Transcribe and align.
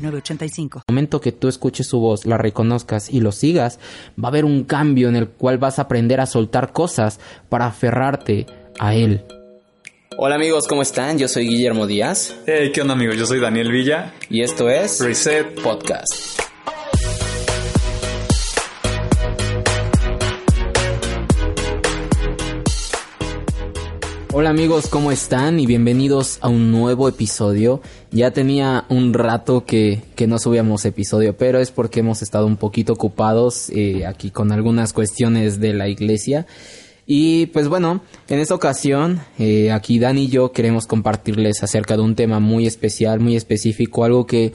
5985. 0.00 0.82
El 0.88 0.92
momento 0.92 1.20
que 1.20 1.32
tú 1.32 1.48
escuches 1.48 1.86
su 1.86 2.00
voz, 2.00 2.26
la 2.26 2.38
reconozcas 2.38 3.10
y 3.10 3.20
lo 3.20 3.32
sigas, 3.32 3.78
va 4.22 4.28
a 4.28 4.30
haber 4.30 4.44
un 4.44 4.64
cambio 4.64 5.08
en 5.08 5.16
el 5.16 5.28
cual 5.28 5.58
vas 5.58 5.78
a 5.78 5.82
aprender 5.82 6.20
a 6.20 6.26
soltar 6.26 6.72
cosas 6.72 7.20
para 7.48 7.66
aferrarte 7.66 8.46
a 8.78 8.94
él. 8.94 9.22
Hola 10.16 10.34
amigos, 10.34 10.66
¿cómo 10.66 10.82
están? 10.82 11.18
Yo 11.18 11.28
soy 11.28 11.46
Guillermo 11.46 11.86
Díaz. 11.86 12.36
Hey, 12.46 12.72
¿qué 12.74 12.82
onda 12.82 12.94
amigos? 12.94 13.16
Yo 13.16 13.26
soy 13.26 13.40
Daniel 13.40 13.70
Villa. 13.70 14.12
Y 14.28 14.42
esto 14.42 14.68
es 14.68 15.00
Reset 15.00 15.60
Podcast. 15.62 16.49
Hola 24.32 24.50
amigos, 24.50 24.86
¿cómo 24.86 25.10
están? 25.10 25.58
Y 25.58 25.66
bienvenidos 25.66 26.38
a 26.40 26.48
un 26.48 26.70
nuevo 26.70 27.08
episodio. 27.08 27.80
Ya 28.12 28.30
tenía 28.30 28.84
un 28.88 29.12
rato 29.12 29.64
que, 29.64 30.04
que 30.14 30.28
no 30.28 30.38
subíamos 30.38 30.84
episodio, 30.84 31.36
pero 31.36 31.58
es 31.58 31.72
porque 31.72 31.98
hemos 31.98 32.22
estado 32.22 32.46
un 32.46 32.56
poquito 32.56 32.92
ocupados 32.92 33.70
eh, 33.70 34.06
aquí 34.06 34.30
con 34.30 34.52
algunas 34.52 34.92
cuestiones 34.92 35.58
de 35.58 35.74
la 35.74 35.88
iglesia. 35.88 36.46
Y 37.06 37.46
pues 37.46 37.66
bueno, 37.66 38.02
en 38.28 38.38
esta 38.38 38.54
ocasión, 38.54 39.20
eh, 39.40 39.72
aquí 39.72 39.98
Dan 39.98 40.16
y 40.16 40.28
yo 40.28 40.52
queremos 40.52 40.86
compartirles 40.86 41.64
acerca 41.64 41.96
de 41.96 42.02
un 42.02 42.14
tema 42.14 42.38
muy 42.38 42.68
especial, 42.68 43.18
muy 43.18 43.34
específico, 43.34 44.04
algo 44.04 44.28
que, 44.28 44.52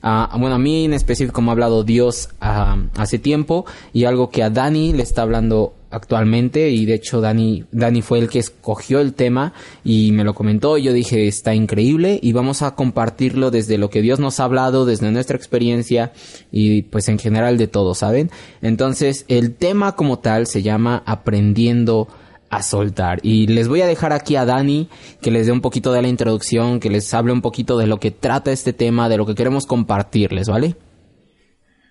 ah, 0.00 0.34
bueno, 0.40 0.54
a 0.54 0.58
mí 0.58 0.86
en 0.86 0.94
específico 0.94 1.42
me 1.42 1.50
ha 1.50 1.52
hablado 1.52 1.84
Dios 1.84 2.30
ah, 2.40 2.78
hace 2.96 3.18
tiempo 3.18 3.66
y 3.92 4.04
algo 4.04 4.30
que 4.30 4.42
a 4.42 4.48
Dani 4.48 4.94
le 4.94 5.02
está 5.02 5.20
hablando 5.20 5.74
actualmente 5.90 6.70
y 6.70 6.84
de 6.84 6.94
hecho 6.94 7.20
Dani, 7.20 7.64
Dani 7.72 8.02
fue 8.02 8.18
el 8.18 8.28
que 8.28 8.38
escogió 8.38 9.00
el 9.00 9.14
tema 9.14 9.54
y 9.84 10.12
me 10.12 10.24
lo 10.24 10.34
comentó 10.34 10.76
y 10.76 10.82
yo 10.82 10.92
dije 10.92 11.26
está 11.26 11.54
increíble 11.54 12.18
y 12.22 12.32
vamos 12.32 12.62
a 12.62 12.74
compartirlo 12.74 13.50
desde 13.50 13.78
lo 13.78 13.88
que 13.90 14.02
Dios 14.02 14.20
nos 14.20 14.40
ha 14.40 14.44
hablado, 14.44 14.84
desde 14.84 15.10
nuestra 15.10 15.36
experiencia 15.36 16.12
y 16.52 16.82
pues 16.82 17.08
en 17.08 17.18
general 17.18 17.56
de 17.56 17.68
todo, 17.68 17.94
¿saben? 17.94 18.30
Entonces 18.60 19.24
el 19.28 19.54
tema 19.54 19.96
como 19.96 20.18
tal 20.18 20.46
se 20.46 20.62
llama 20.62 21.02
aprendiendo 21.06 22.08
a 22.50 22.62
soltar 22.62 23.20
y 23.22 23.46
les 23.46 23.68
voy 23.68 23.82
a 23.82 23.86
dejar 23.86 24.12
aquí 24.12 24.36
a 24.36 24.44
Dani 24.44 24.88
que 25.20 25.30
les 25.30 25.46
dé 25.46 25.52
un 25.52 25.60
poquito 25.60 25.92
de 25.92 26.02
la 26.02 26.08
introducción, 26.08 26.80
que 26.80 26.90
les 26.90 27.12
hable 27.14 27.32
un 27.32 27.42
poquito 27.42 27.78
de 27.78 27.86
lo 27.86 27.98
que 27.98 28.10
trata 28.10 28.52
este 28.52 28.72
tema, 28.72 29.08
de 29.08 29.16
lo 29.16 29.26
que 29.26 29.34
queremos 29.34 29.66
compartirles, 29.66 30.48
¿vale? 30.48 30.76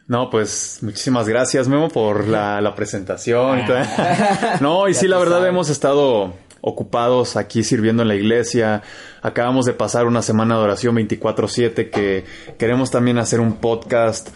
No, 0.07 0.29
pues 0.29 0.79
muchísimas 0.81 1.27
gracias, 1.27 1.67
Memo, 1.67 1.89
por 1.89 2.27
la, 2.27 2.73
presentación. 2.75 3.61
no, 4.61 4.87
y 4.87 4.93
sí, 4.93 5.07
la 5.07 5.17
verdad 5.17 5.45
hemos 5.45 5.69
estado 5.69 6.33
ocupados 6.61 7.35
aquí 7.35 7.63
sirviendo 7.63 8.03
en 8.03 8.07
la 8.07 8.15
iglesia. 8.15 8.83
Acabamos 9.21 9.65
de 9.65 9.73
pasar 9.73 10.05
una 10.07 10.21
semana 10.21 10.57
de 10.57 10.63
oración 10.63 10.95
24/7 10.95 11.89
que 11.89 12.25
queremos 12.57 12.89
también 12.89 13.17
hacer 13.17 13.41
un 13.41 13.57
podcast 13.57 14.29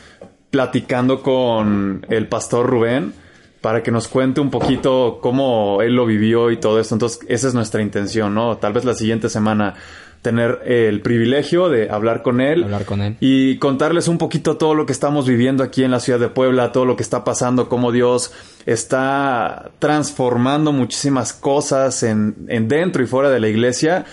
platicando 0.50 1.24
con 1.24 2.06
el 2.10 2.28
pastor 2.28 2.68
Rubén 2.68 3.14
para 3.62 3.82
que 3.82 3.92
nos 3.92 4.10
cuente 4.10 4.42
un 4.42 4.50
poquito 4.50 5.20
cómo 5.22 5.82
él 5.82 5.96
lo 5.96 6.06
vivió 6.06 6.52
y 6.52 6.58
todo 6.58 6.80
esto. 6.80 6.96
Entonces, 6.96 7.20
esa 7.30 7.48
es 7.48 7.54
nuestra 7.54 7.82
intención, 7.82 8.34
¿no? 8.34 8.58
Tal 8.58 8.74
vez 8.74 8.84
la 8.84 8.96
siguiente 8.96 9.30
semana 9.30 9.76
tener 10.22 10.62
el 10.66 11.02
privilegio 11.02 11.70
de 11.70 11.90
hablar 11.90 12.22
con 12.22 12.42
él, 12.42 12.64
hablar 12.64 12.86
con 12.86 13.02
él 13.02 13.18
y 13.20 13.58
contarles 13.58 14.08
un 14.08 14.18
poquito 14.18 14.58
todo 14.58 14.76
lo 14.76 14.86
que 14.86 14.92
estamos 14.92 15.28
viviendo 15.28 15.64
aquí 15.64 15.84
en 15.84 15.92
la 15.92 16.00
ciudad 16.00 16.20
de 16.20 16.30
Puebla, 16.30 16.72
todo 16.72 16.86
lo 16.86 16.96
que 16.96 17.04
está 17.04 17.24
pasando, 17.24 17.70
cómo 17.70 17.92
Dios 17.92 18.32
está 18.66 19.72
transformando 19.80 20.72
muchísimas 20.72 21.34
cosas 21.34 22.04
en, 22.04 22.36
en 22.48 22.68
dentro 22.68 23.02
y 23.02 23.08
fuera 23.08 23.30
de 23.32 23.40
la 23.40 23.48
iglesia 23.48 24.06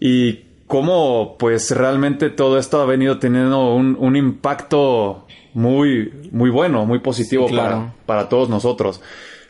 y 0.00 0.44
cómo 0.66 1.36
pues 1.38 1.70
realmente 1.72 2.30
todo 2.30 2.58
esto 2.58 2.80
ha 2.80 2.86
venido 2.86 3.18
teniendo 3.18 3.74
un, 3.74 3.96
un 3.98 4.16
impacto 4.16 5.26
muy, 5.52 6.12
muy 6.30 6.48
bueno, 6.48 6.86
muy 6.86 7.00
positivo 7.00 7.48
para, 7.48 7.92
para 8.06 8.28
todos 8.28 8.48
nosotros. 8.48 9.02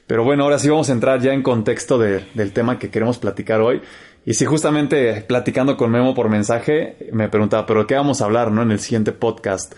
Pero 0.06 0.24
bueno, 0.24 0.42
ahora 0.42 0.58
sí 0.58 0.68
vamos 0.68 0.88
a 0.88 0.92
entrar 0.92 1.20
ya 1.20 1.32
en 1.32 1.42
contexto 1.42 1.96
de, 1.96 2.24
del 2.34 2.52
tema 2.52 2.80
que 2.80 2.90
queremos 2.90 3.18
platicar 3.18 3.60
hoy. 3.60 3.80
Y 4.30 4.34
si 4.34 4.44
justamente 4.44 5.22
platicando 5.22 5.76
con 5.76 5.90
Memo 5.90 6.14
por 6.14 6.28
mensaje, 6.28 7.08
me 7.12 7.28
preguntaba, 7.28 7.66
¿pero 7.66 7.84
qué 7.88 7.96
vamos 7.96 8.20
a 8.20 8.26
hablar, 8.26 8.52
no? 8.52 8.62
En 8.62 8.70
el 8.70 8.78
siguiente 8.78 9.10
podcast. 9.10 9.74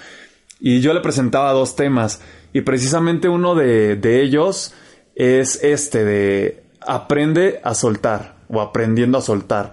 Y 0.61 0.83
yo 0.83 0.93
le 0.93 1.01
presentaba 1.01 1.53
dos 1.53 1.75
temas. 1.75 2.21
Y 2.53 2.61
precisamente 2.61 3.31
uno 3.31 3.55
de, 3.55 3.99
ellos 4.21 4.75
es 5.15 5.65
este 5.65 6.05
de 6.05 6.65
aprende 6.83 7.63
a 7.65 7.75
soltar 7.75 8.35
o 8.51 8.61
aprendiendo 8.61 9.17
a 9.17 9.23
soltar. 9.23 9.73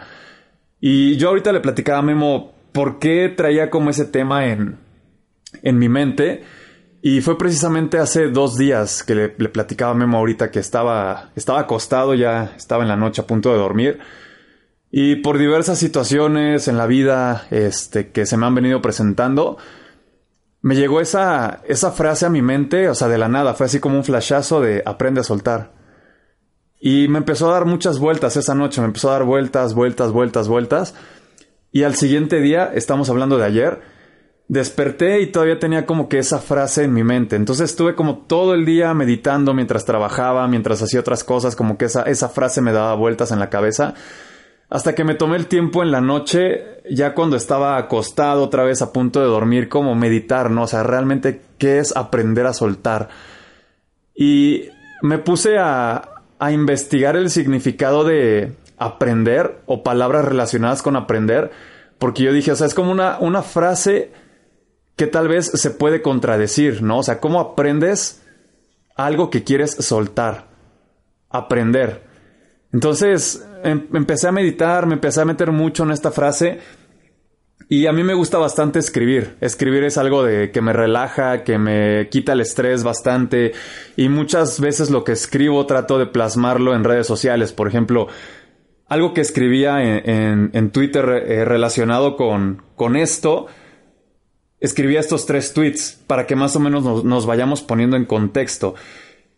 Y 0.80 1.18
yo 1.18 1.28
ahorita 1.28 1.52
le 1.52 1.60
platicaba 1.60 2.00
a 2.00 2.04
Memo 2.04 2.54
por 2.72 3.00
qué 3.00 3.28
traía 3.36 3.70
como 3.70 3.90
ese 3.90 4.06
tema 4.06 4.46
en, 4.46 4.78
en 5.62 5.78
mi 5.78 5.90
mente. 5.90 6.46
Y 7.02 7.20
fue 7.20 7.38
precisamente 7.38 7.98
hace 7.98 8.30
dos 8.30 8.58
días 8.58 9.04
que 9.04 9.14
le, 9.14 9.36
le, 9.38 9.50
platicaba 9.50 9.92
a 9.92 9.96
Memo 9.96 10.20
ahorita 10.20 10.52
que 10.52 10.60
estaba, 10.60 11.32
estaba 11.36 11.60
acostado 11.60 12.14
ya, 12.14 12.54
estaba 12.56 12.84
en 12.84 12.88
la 12.88 12.96
noche 12.96 13.20
a 13.20 13.28
punto 13.28 13.52
de 13.52 13.58
dormir. 13.58 14.00
Y 14.92 15.18
por 15.18 15.38
diversas 15.38 15.78
situaciones 15.78 16.68
en 16.68 16.78
la 16.78 16.88
vida 16.88 17.46
este, 17.52 18.10
que 18.10 18.26
se 18.26 18.38
me 18.38 18.48
han 18.48 18.56
venido 18.56 18.82
presentando, 18.82 19.58
me 20.62 20.76
llegó 20.76 21.00
esa, 21.00 21.62
esa 21.68 21.92
frase 21.92 22.26
a 22.26 22.30
mi 22.30 22.42
mente, 22.42 22.90
o 22.90 22.96
sea, 22.96 23.08
de 23.08 23.18
la 23.18 23.30
nada, 23.30 23.54
fue 23.54 23.68
así 23.68 23.80
como 23.80 23.98
un 23.98 24.04
flashazo 24.04 24.62
de 24.62 24.82
aprende 24.86 25.22
a 25.22 25.24
soltar. 25.24 25.74
Y 26.80 27.08
me 27.08 27.20
empezó 27.20 27.50
a 27.50 27.54
dar 27.54 27.66
muchas 27.66 28.00
vueltas 28.00 28.36
esa 28.38 28.56
noche, 28.56 28.82
me 28.82 28.88
empezó 28.88 29.10
a 29.10 29.14
dar 29.14 29.26
vueltas, 29.26 29.74
vueltas, 29.74 30.12
vueltas, 30.12 30.48
vueltas. 30.48 30.96
Y 31.72 31.84
al 31.84 31.96
siguiente 31.96 32.40
día, 32.42 32.72
estamos 32.74 33.10
hablando 33.10 33.38
de 33.38 33.46
ayer, 33.46 33.82
desperté 34.48 35.22
y 35.22 35.28
todavía 35.28 35.60
tenía 35.60 35.86
como 35.86 36.10
que 36.10 36.18
esa 36.18 36.40
frase 36.40 36.86
en 36.86 36.94
mi 36.94 37.04
mente. 37.04 37.36
Entonces 37.36 37.70
estuve 37.70 37.96
como 37.96 38.20
todo 38.20 38.54
el 38.54 38.66
día 38.66 38.94
meditando 38.94 39.54
mientras 39.54 39.86
trabajaba, 39.86 40.48
mientras 40.48 40.82
hacía 40.82 41.02
otras 41.02 41.24
cosas, 41.24 41.56
como 41.56 41.78
que 41.78 41.86
esa, 41.86 42.04
esa 42.04 42.30
frase 42.30 42.62
me 42.62 42.72
daba 42.72 42.96
vueltas 42.96 43.32
en 43.32 43.40
la 43.40 43.50
cabeza. 43.50 43.94
Hasta 44.70 44.94
que 44.94 45.04
me 45.04 45.16
tomé 45.16 45.38
el 45.38 45.48
tiempo 45.48 45.82
en 45.82 45.92
la 45.92 46.00
noche, 46.00 46.82
ya 46.90 47.16
cuando 47.16 47.36
estaba 47.36 47.78
acostado 47.78 48.44
otra 48.44 48.64
vez 48.64 48.82
a 48.82 48.94
punto 48.94 49.20
de 49.20 49.26
dormir, 49.26 49.68
como 49.68 49.96
meditar, 49.96 50.52
¿no? 50.52 50.64
O 50.64 50.68
sea, 50.68 50.84
realmente, 50.84 51.42
¿qué 51.58 51.80
es 51.80 51.96
aprender 51.96 52.46
a 52.46 52.54
soltar? 52.54 53.10
Y 54.14 54.70
me 55.02 55.18
puse 55.18 55.58
a, 55.58 56.10
a 56.38 56.52
investigar 56.52 57.16
el 57.16 57.32
significado 57.32 58.04
de 58.04 58.56
aprender 58.78 59.62
o 59.66 59.82
palabras 59.84 60.26
relacionadas 60.26 60.84
con 60.84 60.96
aprender, 60.96 61.52
porque 61.98 62.24
yo 62.24 62.32
dije, 62.32 62.52
o 62.52 62.56
sea, 62.56 62.68
es 62.68 62.76
como 62.76 62.92
una, 62.92 63.18
una 63.20 63.42
frase 63.42 64.12
que 64.96 65.08
tal 65.08 65.28
vez 65.28 65.48
se 65.48 65.72
puede 65.72 66.02
contradecir, 66.02 66.84
¿no? 66.84 67.00
O 67.00 67.04
sea, 67.04 67.20
¿cómo 67.20 67.40
aprendes 67.40 68.22
algo 68.96 69.30
que 69.30 69.44
quieres 69.44 69.72
soltar? 69.72 70.48
Aprender. 71.30 72.09
Entonces 72.72 73.46
em, 73.64 73.88
empecé 73.94 74.28
a 74.28 74.32
meditar, 74.32 74.86
me 74.86 74.96
empecé 74.96 75.22
a 75.22 75.26
meter 75.26 75.52
mucho 75.52 75.84
en 75.84 75.92
esta 75.92 76.12
frase 76.12 76.60
y 77.72 77.86
a 77.86 77.94
mí 77.94 78.04
me 78.04 78.16
gusta 78.16 78.40
bastante 78.40 78.80
escribir. 78.80 79.36
Escribir 79.42 79.84
es 79.84 80.00
algo 80.00 80.24
de 80.24 80.50
que 80.52 80.60
me 80.60 80.74
relaja, 80.74 81.44
que 81.44 81.60
me 81.60 82.10
quita 82.10 82.34
el 82.34 82.42
estrés 82.42 82.84
bastante 82.84 83.54
y 83.96 84.10
muchas 84.10 84.60
veces 84.60 84.90
lo 84.90 85.04
que 85.04 85.12
escribo 85.12 85.66
trato 85.68 86.00
de 86.00 86.08
plasmarlo 86.08 86.74
en 86.74 86.84
redes 86.84 87.06
sociales. 87.06 87.54
Por 87.54 87.68
ejemplo, 87.68 88.08
algo 88.88 89.14
que 89.14 89.22
escribía 89.22 89.84
en, 89.84 90.72
Twitter 90.72 91.08
eh, 91.28 91.46
relacionado 91.46 92.16
con, 92.18 92.64
con 92.76 92.96
esto, 92.96 93.46
escribía 94.60 95.00
estos 95.00 95.28
tres 95.28 95.54
tweets 95.54 96.02
para 96.08 96.26
que 96.26 96.36
más 96.36 96.56
o 96.56 96.60
menos 96.60 96.84
nos, 96.84 97.04
nos 97.04 97.28
vayamos 97.28 97.62
poniendo 97.62 97.98
en 97.98 98.06
contexto. 98.06 98.74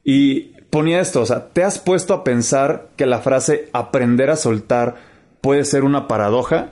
Y 0.05 0.53
ponía 0.71 1.01
esto, 1.01 1.21
o 1.21 1.25
sea, 1.25 1.49
¿te 1.49 1.63
has 1.63 1.77
puesto 1.77 2.13
a 2.13 2.23
pensar 2.23 2.87
que 2.95 3.05
la 3.05 3.19
frase 3.19 3.69
aprender 3.73 4.31
a 4.31 4.35
soltar 4.35 4.95
puede 5.41 5.65
ser 5.65 5.83
una 5.83 6.07
paradoja? 6.07 6.71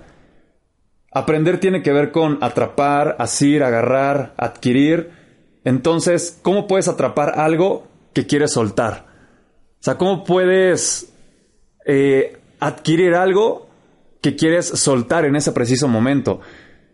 Aprender 1.12 1.60
tiene 1.60 1.84
que 1.84 1.92
ver 1.92 2.12
con 2.12 2.38
atrapar, 2.42 3.18
asir, 3.20 3.62
agarrar, 3.62 4.34
adquirir. 4.38 5.12
Entonces, 5.66 6.40
¿cómo 6.42 6.66
puedes 6.66 6.88
atrapar 6.88 7.40
algo 7.40 7.88
que 8.14 8.26
quieres 8.26 8.54
soltar? 8.54 9.06
O 9.80 9.84
sea, 9.84 9.98
¿cómo 9.98 10.24
puedes 10.24 11.12
eh, 11.86 12.38
adquirir 12.60 13.16
algo 13.16 13.70
que 14.22 14.36
quieres 14.36 14.68
soltar 14.68 15.26
en 15.26 15.36
ese 15.36 15.52
preciso 15.52 15.88
momento? 15.88 16.40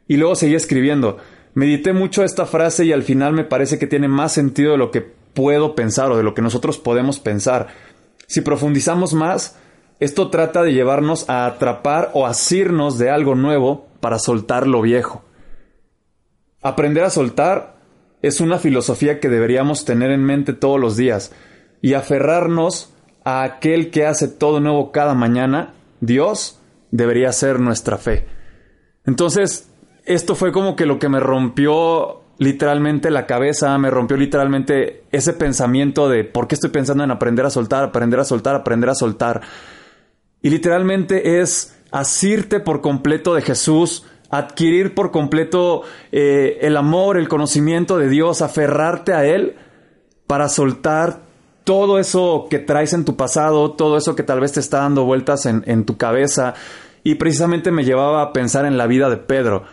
Y 0.07 0.17
luego 0.17 0.35
seguí 0.35 0.55
escribiendo. 0.55 1.17
medité 1.53 1.93
mucho 1.93 2.23
esta 2.23 2.45
frase 2.45 2.85
y 2.85 2.93
al 2.93 3.03
final 3.03 3.33
me 3.33 3.43
parece 3.43 3.77
que 3.77 3.87
tiene 3.87 4.07
más 4.07 4.33
sentido 4.33 4.71
de 4.71 4.77
lo 4.77 4.91
que 4.91 5.14
puedo 5.35 5.75
pensar 5.75 6.09
o 6.11 6.17
de 6.17 6.23
lo 6.23 6.33
que 6.33 6.41
nosotros 6.41 6.79
podemos 6.79 7.19
pensar. 7.19 7.67
Si 8.25 8.41
profundizamos 8.41 9.13
más, 9.13 9.57
esto 9.99 10.29
trata 10.31 10.63
de 10.63 10.73
llevarnos 10.73 11.29
a 11.29 11.45
atrapar 11.45 12.09
o 12.13 12.25
asirnos 12.25 12.97
de 12.97 13.11
algo 13.11 13.35
nuevo 13.35 13.87
para 13.99 14.17
soltar 14.17 14.65
lo 14.65 14.81
viejo. 14.81 15.23
Aprender 16.61 17.03
a 17.03 17.11
soltar 17.11 17.75
es 18.23 18.41
una 18.41 18.57
filosofía 18.57 19.19
que 19.19 19.29
deberíamos 19.29 19.85
tener 19.85 20.09
en 20.09 20.23
mente 20.23 20.53
todos 20.53 20.79
los 20.79 20.97
días 20.97 21.31
y 21.81 21.93
aferrarnos 21.93 22.91
a 23.23 23.43
aquel 23.43 23.91
que 23.91 24.05
hace 24.05 24.27
todo 24.27 24.59
nuevo 24.59 24.91
cada 24.91 25.13
mañana, 25.13 25.75
Dios, 26.01 26.59
debería 26.91 27.31
ser 27.31 27.59
nuestra 27.59 27.97
fe. 27.97 28.25
Entonces, 29.05 29.69
esto 30.05 30.35
fue 30.35 30.51
como 30.51 30.75
que 30.75 30.85
lo 30.85 30.99
que 30.99 31.09
me 31.09 31.19
rompió 31.19 32.23
literalmente 32.37 33.11
la 33.11 33.25
cabeza, 33.25 33.77
me 33.77 33.89
rompió 33.89 34.17
literalmente 34.17 35.03
ese 35.11 35.33
pensamiento 35.33 36.09
de 36.09 36.23
por 36.23 36.47
qué 36.47 36.55
estoy 36.55 36.69
pensando 36.69 37.03
en 37.03 37.11
aprender 37.11 37.45
a 37.45 37.49
soltar, 37.49 37.83
aprender 37.83 38.19
a 38.19 38.25
soltar, 38.25 38.55
aprender 38.55 38.89
a 38.89 38.95
soltar. 38.95 39.41
Y 40.41 40.49
literalmente 40.49 41.39
es 41.39 41.77
asirte 41.91 42.59
por 42.59 42.81
completo 42.81 43.33
de 43.33 43.41
Jesús, 43.41 44.05
adquirir 44.29 44.93
por 44.93 45.11
completo 45.11 45.83
eh, 46.11 46.59
el 46.61 46.77
amor, 46.77 47.17
el 47.17 47.27
conocimiento 47.27 47.97
de 47.97 48.09
Dios, 48.09 48.41
aferrarte 48.41 49.13
a 49.13 49.25
Él 49.25 49.55
para 50.27 50.49
soltar 50.49 51.21
todo 51.63 51.99
eso 51.99 52.47
que 52.49 52.59
traes 52.59 52.93
en 52.93 53.05
tu 53.05 53.15
pasado, 53.15 53.71
todo 53.71 53.97
eso 53.97 54.15
que 54.15 54.23
tal 54.23 54.39
vez 54.39 54.51
te 54.51 54.59
está 54.59 54.79
dando 54.79 55.05
vueltas 55.05 55.45
en, 55.45 55.63
en 55.65 55.85
tu 55.85 55.97
cabeza. 55.97 56.53
Y 57.03 57.15
precisamente 57.15 57.71
me 57.71 57.85
llevaba 57.85 58.21
a 58.21 58.33
pensar 58.33 58.65
en 58.65 58.77
la 58.77 58.88
vida 58.88 59.09
de 59.09 59.17
Pedro. 59.17 59.63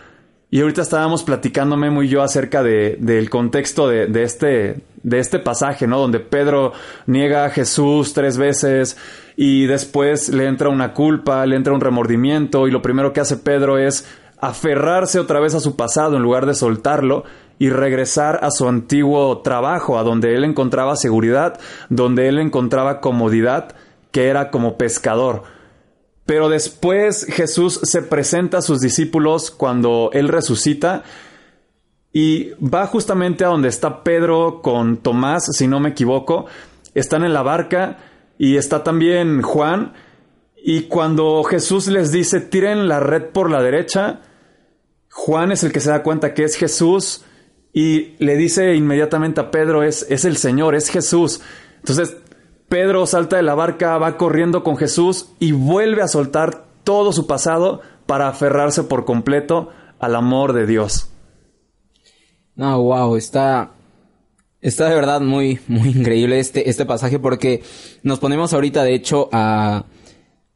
Y 0.52 0.60
ahorita 0.60 0.82
estábamos 0.82 1.22
platicando 1.22 1.78
Memo 1.78 2.02
y 2.02 2.08
yo 2.08 2.20
acerca 2.20 2.62
de, 2.62 2.98
del 3.00 3.30
contexto 3.30 3.88
de, 3.88 4.06
de, 4.06 4.22
este, 4.22 4.80
de 5.02 5.18
este 5.18 5.38
pasaje, 5.38 5.86
¿no? 5.86 5.98
Donde 5.98 6.20
Pedro 6.20 6.74
niega 7.06 7.46
a 7.46 7.48
Jesús 7.48 8.12
tres 8.12 8.36
veces 8.36 8.98
y 9.34 9.64
después 9.64 10.28
le 10.28 10.46
entra 10.46 10.68
una 10.68 10.92
culpa, 10.92 11.46
le 11.46 11.56
entra 11.56 11.72
un 11.72 11.80
remordimiento 11.80 12.68
y 12.68 12.70
lo 12.70 12.82
primero 12.82 13.14
que 13.14 13.20
hace 13.20 13.38
Pedro 13.38 13.78
es 13.78 14.06
aferrarse 14.40 15.18
otra 15.18 15.40
vez 15.40 15.54
a 15.54 15.60
su 15.60 15.74
pasado 15.74 16.18
en 16.18 16.22
lugar 16.22 16.44
de 16.44 16.52
soltarlo 16.52 17.24
y 17.58 17.70
regresar 17.70 18.40
a 18.42 18.50
su 18.50 18.68
antiguo 18.68 19.38
trabajo, 19.38 19.98
a 19.98 20.02
donde 20.02 20.34
él 20.34 20.44
encontraba 20.44 20.96
seguridad, 20.96 21.58
donde 21.88 22.28
él 22.28 22.38
encontraba 22.38 23.00
comodidad, 23.00 23.74
que 24.10 24.28
era 24.28 24.50
como 24.50 24.76
pescador. 24.76 25.44
Pero 26.26 26.48
después 26.48 27.26
Jesús 27.26 27.80
se 27.82 28.02
presenta 28.02 28.58
a 28.58 28.62
sus 28.62 28.80
discípulos 28.80 29.50
cuando 29.50 30.10
Él 30.12 30.28
resucita 30.28 31.02
y 32.12 32.50
va 32.60 32.86
justamente 32.86 33.44
a 33.44 33.48
donde 33.48 33.68
está 33.68 34.04
Pedro 34.04 34.60
con 34.62 34.98
Tomás, 34.98 35.44
si 35.52 35.66
no 35.66 35.80
me 35.80 35.90
equivoco. 35.90 36.46
Están 36.94 37.24
en 37.24 37.32
la 37.32 37.42
barca 37.42 37.98
y 38.38 38.56
está 38.56 38.84
también 38.84 39.42
Juan. 39.42 39.94
Y 40.62 40.82
cuando 40.82 41.42
Jesús 41.42 41.88
les 41.88 42.12
dice, 42.12 42.40
tiren 42.40 42.86
la 42.86 43.00
red 43.00 43.30
por 43.30 43.50
la 43.50 43.62
derecha, 43.62 44.20
Juan 45.10 45.52
es 45.52 45.64
el 45.64 45.72
que 45.72 45.80
se 45.80 45.90
da 45.90 46.02
cuenta 46.02 46.34
que 46.34 46.44
es 46.44 46.56
Jesús 46.56 47.24
y 47.72 48.14
le 48.18 48.36
dice 48.36 48.74
inmediatamente 48.74 49.40
a 49.40 49.50
Pedro, 49.50 49.82
es, 49.82 50.06
es 50.10 50.24
el 50.24 50.36
Señor, 50.36 50.74
es 50.74 50.88
Jesús. 50.88 51.40
Entonces 51.78 52.16
Pedro 52.72 53.06
salta 53.06 53.36
de 53.36 53.42
la 53.42 53.54
barca, 53.54 53.98
va 53.98 54.16
corriendo 54.16 54.64
con 54.64 54.78
Jesús 54.78 55.26
y 55.38 55.52
vuelve 55.52 56.00
a 56.00 56.08
soltar 56.08 56.64
todo 56.84 57.12
su 57.12 57.26
pasado 57.26 57.82
para 58.06 58.28
aferrarse 58.28 58.82
por 58.82 59.04
completo 59.04 59.68
al 59.98 60.16
amor 60.16 60.54
de 60.54 60.66
Dios. 60.66 61.10
No, 62.54 62.80
wow, 62.80 63.16
está 63.16 63.72
está 64.62 64.88
de 64.88 64.94
verdad 64.94 65.20
muy 65.20 65.60
muy 65.68 65.90
increíble 65.90 66.38
este 66.38 66.70
este 66.70 66.86
pasaje 66.86 67.18
porque 67.18 67.62
nos 68.04 68.20
ponemos 68.20 68.54
ahorita 68.54 68.84
de 68.84 68.94
hecho 68.94 69.28
a 69.32 69.84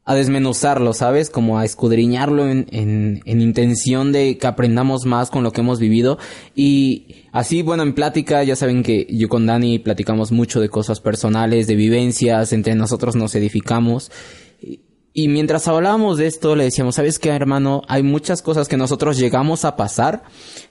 a 0.09 0.15
desmenuzarlo, 0.15 0.93
¿sabes? 0.93 1.31
Como 1.31 1.59
a 1.59 1.65
escudriñarlo 1.65 2.49
en, 2.49 2.67
en, 2.71 3.23
en, 3.25 3.41
intención 3.41 4.13
de 4.13 4.39
que 4.39 4.47
aprendamos 4.47 5.05
más 5.05 5.31
con 5.31 5.43
lo 5.43 5.51
que 5.51 5.63
hemos 5.63 5.81
vivido. 5.81 6.17
Y 6.55 7.25
así, 7.33 7.63
bueno, 7.63 7.83
en 7.83 7.93
plática, 7.93 8.45
ya 8.45 8.55
saben 8.55 8.85
que 8.85 9.09
yo 9.11 9.29
con 9.29 9.47
Dani 9.47 9.81
platicamos 9.81 10.31
mucho 10.31 10.61
de 10.61 10.69
cosas 10.69 11.01
personales, 11.01 11.67
de 11.67 11.75
vivencias, 11.75 12.53
entre 12.53 12.77
nosotros 12.77 13.17
nos 13.17 13.35
edificamos. 13.35 14.13
Y 15.19 15.29
mientras 15.29 15.67
hablábamos 15.67 16.19
de 16.19 16.27
esto, 16.27 16.55
le 16.55 16.65
decíamos, 16.65 16.97
¿sabes 16.97 17.19
qué, 17.19 17.31
hermano? 17.31 17.83
Hay 17.89 18.03
muchas 18.03 18.43
cosas 18.43 18.69
que 18.69 18.77
nosotros 18.77 19.19
llegamos 19.19 19.65
a 19.65 19.75
pasar. 19.75 20.23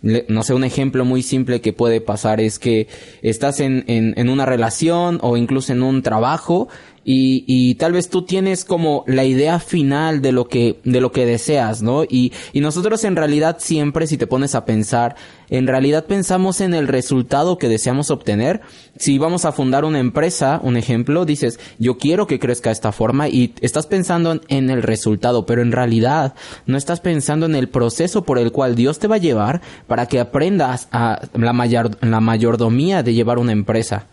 No 0.02 0.44
sé, 0.44 0.54
un 0.54 0.64
ejemplo 0.64 1.04
muy 1.04 1.24
simple 1.24 1.62
que 1.62 1.74
puede 1.74 2.00
pasar 2.00 2.40
es 2.40 2.60
que 2.60 2.88
estás 3.24 3.60
en, 3.60 3.84
en, 3.88 4.14
en 4.18 4.30
una 4.30 4.46
relación 4.46 5.18
o 5.24 5.36
incluso 5.36 5.74
en 5.74 5.82
un 5.82 6.04
trabajo 6.04 6.70
y, 7.08 7.44
y 7.48 7.76
tal 7.76 7.94
vez 7.94 8.10
tú 8.10 8.24
tienes 8.24 8.66
como 8.66 9.04
la 9.06 9.24
idea 9.24 9.60
final 9.60 10.24
de 10.24 10.32
lo 10.32 10.48
que, 10.48 10.80
de 10.84 11.00
lo 11.00 11.12
que 11.12 11.28
deseas, 11.28 11.84
¿no? 11.84 12.04
Y, 12.04 12.34
y 12.52 12.62
nosotros 12.62 13.04
en 13.04 13.16
realidad 13.16 13.58
siempre, 13.60 14.08
si 14.08 14.18
te 14.18 14.26
pones 14.26 14.56
a 14.56 14.66
pensar, 14.66 15.16
en 15.50 15.68
realidad 15.68 16.06
pensamos 16.06 16.62
en 16.62 16.74
el 16.74 16.88
resultado 16.88 17.60
que 17.60 17.70
deseamos 17.70 18.10
obtener. 18.10 18.62
Si 18.98 19.20
vamos 19.20 19.46
a 19.46 19.52
fundar 19.52 19.86
una 19.86 20.00
empresa, 20.00 20.60
un 20.64 20.78
ejemplo, 20.78 21.26
dices, 21.26 21.60
yo 21.78 22.00
quiero 22.00 22.26
que 22.26 22.40
crezca 22.40 22.70
de 22.70 22.74
esta 22.74 22.92
forma 22.92 23.30
y 23.30 23.54
estás 23.62 23.86
pensando 23.86 24.42
en 24.48 24.72
el 24.72 24.82
resultado, 24.82 25.46
pero 25.46 25.62
en 25.62 25.72
realidad 25.72 26.34
no 26.66 26.76
estás 26.76 27.02
pensando 27.02 27.46
en 27.46 27.56
el 27.56 27.70
proceso 27.70 28.24
por 28.24 28.40
el 28.40 28.52
cual 28.52 28.74
Dios 28.76 28.98
te 28.98 29.08
va 29.08 29.16
a 29.16 29.20
llevar 29.20 29.62
para 29.86 30.08
que 30.08 30.20
aprendas 30.20 30.88
a 30.92 31.22
la, 31.36 31.54
mayor, 31.54 31.92
la 32.02 32.20
mayordomía 32.20 33.04
de 33.04 33.14
llevar 33.14 33.38
una 33.38 33.52
empresa. 33.52 34.08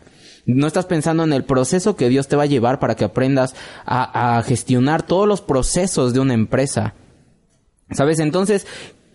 No 0.44 0.66
estás 0.66 0.86
pensando 0.86 1.22
en 1.24 1.32
el 1.32 1.44
proceso 1.44 1.96
que 1.96 2.08
Dios 2.08 2.28
te 2.28 2.36
va 2.36 2.44
a 2.44 2.46
llevar 2.46 2.80
para 2.80 2.96
que 2.96 3.04
aprendas 3.04 3.54
a, 3.84 4.42
gestionar 4.44 5.02
todos 5.02 5.28
los 5.28 5.40
procesos 5.40 6.12
de 6.12 6.20
una 6.20 6.34
empresa. 6.34 6.94
¿Sabes? 7.90 8.18
Entonces, 8.18 8.66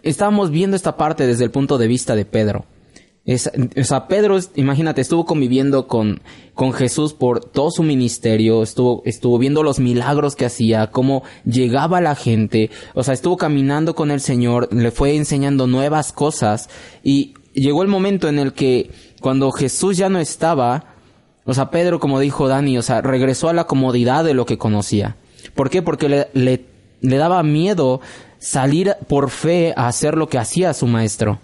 estábamos 0.04 0.52
viendo 0.52 0.76
esta 0.76 0.96
parte 0.96 1.28
desde 1.28 1.44
el 1.44 1.52
punto 1.52 1.78
de 1.78 1.88
vista 1.88 2.16
de 2.16 2.26
Pedro. 2.26 2.66
O 3.30 3.84
sea, 3.84 4.08
Pedro, 4.08 4.40
imagínate, 4.56 5.02
estuvo 5.02 5.26
conviviendo 5.26 5.86
con, 5.88 6.22
con 6.54 6.72
Jesús 6.72 7.14
por 7.14 7.44
todo 7.44 7.72
su 7.72 7.84
ministerio, 7.84 8.64
estuvo, 8.64 9.02
estuvo 9.04 9.38
viendo 9.38 9.64
los 9.64 9.80
milagros 9.80 10.38
que 10.38 10.46
hacía, 10.46 10.92
cómo 10.92 11.24
llegaba 11.44 12.00
la 12.00 12.16
gente, 12.16 12.70
o 12.94 13.04
sea, 13.04 13.14
estuvo 13.14 13.36
caminando 13.36 13.96
con 13.96 14.12
el 14.12 14.22
Señor, 14.22 14.74
le 14.74 14.92
fue 14.92 15.18
enseñando 15.18 15.68
nuevas 15.68 16.14
cosas 16.14 16.70
y 17.04 17.34
llegó 17.52 17.82
el 17.82 17.90
momento 17.90 18.30
en 18.30 18.40
el 18.40 18.54
que 18.54 18.92
cuando 19.20 19.52
Jesús 19.52 19.98
ya 19.98 20.08
no 20.08 20.20
estaba, 20.20 20.96
o 21.48 21.54
sea, 21.54 21.72
Pedro, 21.72 22.00
como 22.00 22.20
dijo 22.20 22.48
Dani, 22.48 22.78
o 22.78 22.82
sea, 22.82 23.02
regresó 23.02 23.50
a 23.50 23.54
la 23.54 23.64
comodidad 23.64 24.24
de 24.24 24.34
lo 24.34 24.46
que 24.46 24.58
conocía. 24.58 25.16
¿Por 25.56 25.70
qué? 25.70 25.82
Porque 25.82 26.10
le, 26.10 26.28
le, 26.34 26.66
le 27.02 27.18
daba 27.18 27.42
miedo 27.42 28.02
salir 28.38 28.96
por 29.08 29.30
fe 29.30 29.74
a 29.76 29.88
hacer 29.88 30.16
lo 30.16 30.28
que 30.28 30.38
hacía 30.38 30.74
su 30.74 30.88
maestro. 30.88 31.40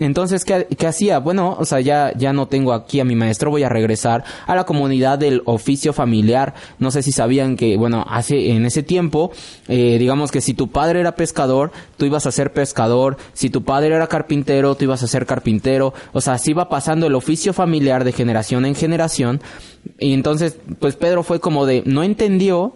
Entonces, 0.00 0.46
¿qué, 0.46 0.66
¿qué, 0.78 0.86
hacía? 0.86 1.18
Bueno, 1.18 1.56
o 1.58 1.64
sea, 1.66 1.80
ya, 1.80 2.12
ya 2.16 2.32
no 2.32 2.48
tengo 2.48 2.72
aquí 2.72 3.00
a 3.00 3.04
mi 3.04 3.14
maestro, 3.14 3.50
voy 3.50 3.64
a 3.64 3.68
regresar 3.68 4.24
a 4.46 4.56
la 4.56 4.64
comunidad 4.64 5.18
del 5.18 5.42
oficio 5.44 5.92
familiar. 5.92 6.54
No 6.78 6.90
sé 6.90 7.02
si 7.02 7.12
sabían 7.12 7.54
que, 7.54 7.76
bueno, 7.76 8.06
hace, 8.08 8.52
en 8.52 8.64
ese 8.64 8.82
tiempo, 8.82 9.30
eh, 9.68 9.98
digamos 9.98 10.32
que 10.32 10.40
si 10.40 10.54
tu 10.54 10.68
padre 10.68 11.00
era 11.00 11.16
pescador, 11.16 11.70
tú 11.98 12.06
ibas 12.06 12.24
a 12.24 12.32
ser 12.32 12.54
pescador. 12.54 13.18
Si 13.34 13.50
tu 13.50 13.62
padre 13.62 13.94
era 13.94 14.06
carpintero, 14.06 14.74
tú 14.74 14.84
ibas 14.84 15.02
a 15.02 15.06
ser 15.06 15.26
carpintero. 15.26 15.92
O 16.12 16.22
sea, 16.22 16.32
así 16.32 16.54
va 16.54 16.70
pasando 16.70 17.06
el 17.06 17.14
oficio 17.14 17.52
familiar 17.52 18.02
de 18.02 18.12
generación 18.12 18.64
en 18.64 18.74
generación. 18.74 19.42
Y 19.98 20.14
entonces, 20.14 20.56
pues 20.78 20.96
Pedro 20.96 21.22
fue 21.22 21.40
como 21.40 21.66
de, 21.66 21.82
no 21.84 22.02
entendió 22.02 22.74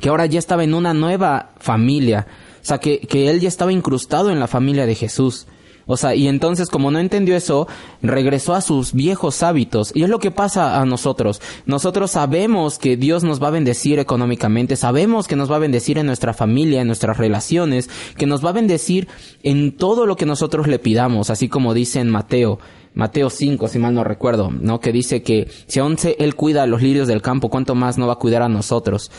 que 0.00 0.08
ahora 0.08 0.26
ya 0.26 0.40
estaba 0.40 0.64
en 0.64 0.74
una 0.74 0.94
nueva 0.94 1.50
familia. 1.60 2.26
O 2.60 2.64
sea, 2.64 2.78
que, 2.78 2.98
que 2.98 3.30
él 3.30 3.38
ya 3.38 3.48
estaba 3.48 3.72
incrustado 3.72 4.30
en 4.32 4.40
la 4.40 4.48
familia 4.48 4.84
de 4.84 4.96
Jesús. 4.96 5.46
O 5.90 5.96
sea, 5.96 6.14
y 6.14 6.28
entonces 6.28 6.68
como 6.68 6.92
no 6.92 7.00
entendió 7.00 7.34
eso, 7.34 7.66
regresó 8.00 8.54
a 8.54 8.60
sus 8.60 8.92
viejos 8.92 9.42
hábitos. 9.42 9.90
Y 9.92 10.04
es 10.04 10.08
lo 10.08 10.20
que 10.20 10.30
pasa 10.30 10.80
a 10.80 10.84
nosotros. 10.84 11.42
Nosotros 11.66 12.12
sabemos 12.12 12.78
que 12.78 12.96
Dios 12.96 13.24
nos 13.24 13.42
va 13.42 13.48
a 13.48 13.50
bendecir 13.50 13.98
económicamente, 13.98 14.76
sabemos 14.76 15.26
que 15.26 15.34
nos 15.34 15.50
va 15.50 15.56
a 15.56 15.58
bendecir 15.58 15.98
en 15.98 16.06
nuestra 16.06 16.32
familia, 16.32 16.80
en 16.80 16.86
nuestras 16.86 17.18
relaciones, 17.18 17.90
que 18.16 18.26
nos 18.26 18.44
va 18.44 18.50
a 18.50 18.52
bendecir 18.52 19.08
en 19.42 19.72
todo 19.72 20.06
lo 20.06 20.14
que 20.14 20.26
nosotros 20.26 20.68
le 20.68 20.78
pidamos, 20.78 21.28
así 21.28 21.48
como 21.48 21.74
dice 21.74 21.98
en 21.98 22.08
Mateo. 22.08 22.60
Mateo 22.94 23.28
5, 23.28 23.66
si 23.66 23.78
mal 23.80 23.94
no 23.94 24.04
recuerdo, 24.04 24.50
¿no? 24.50 24.78
Que 24.78 24.92
dice 24.92 25.22
que 25.22 25.48
si 25.66 25.80
aún 25.80 25.96
Él 26.18 26.34
cuida 26.36 26.62
a 26.62 26.66
los 26.66 26.82
lirios 26.82 27.08
del 27.08 27.22
campo, 27.22 27.48
¿cuánto 27.48 27.74
más 27.74 27.98
no 27.98 28.06
va 28.06 28.14
a 28.14 28.16
cuidar 28.16 28.42
a 28.42 28.48
nosotros? 28.48 29.10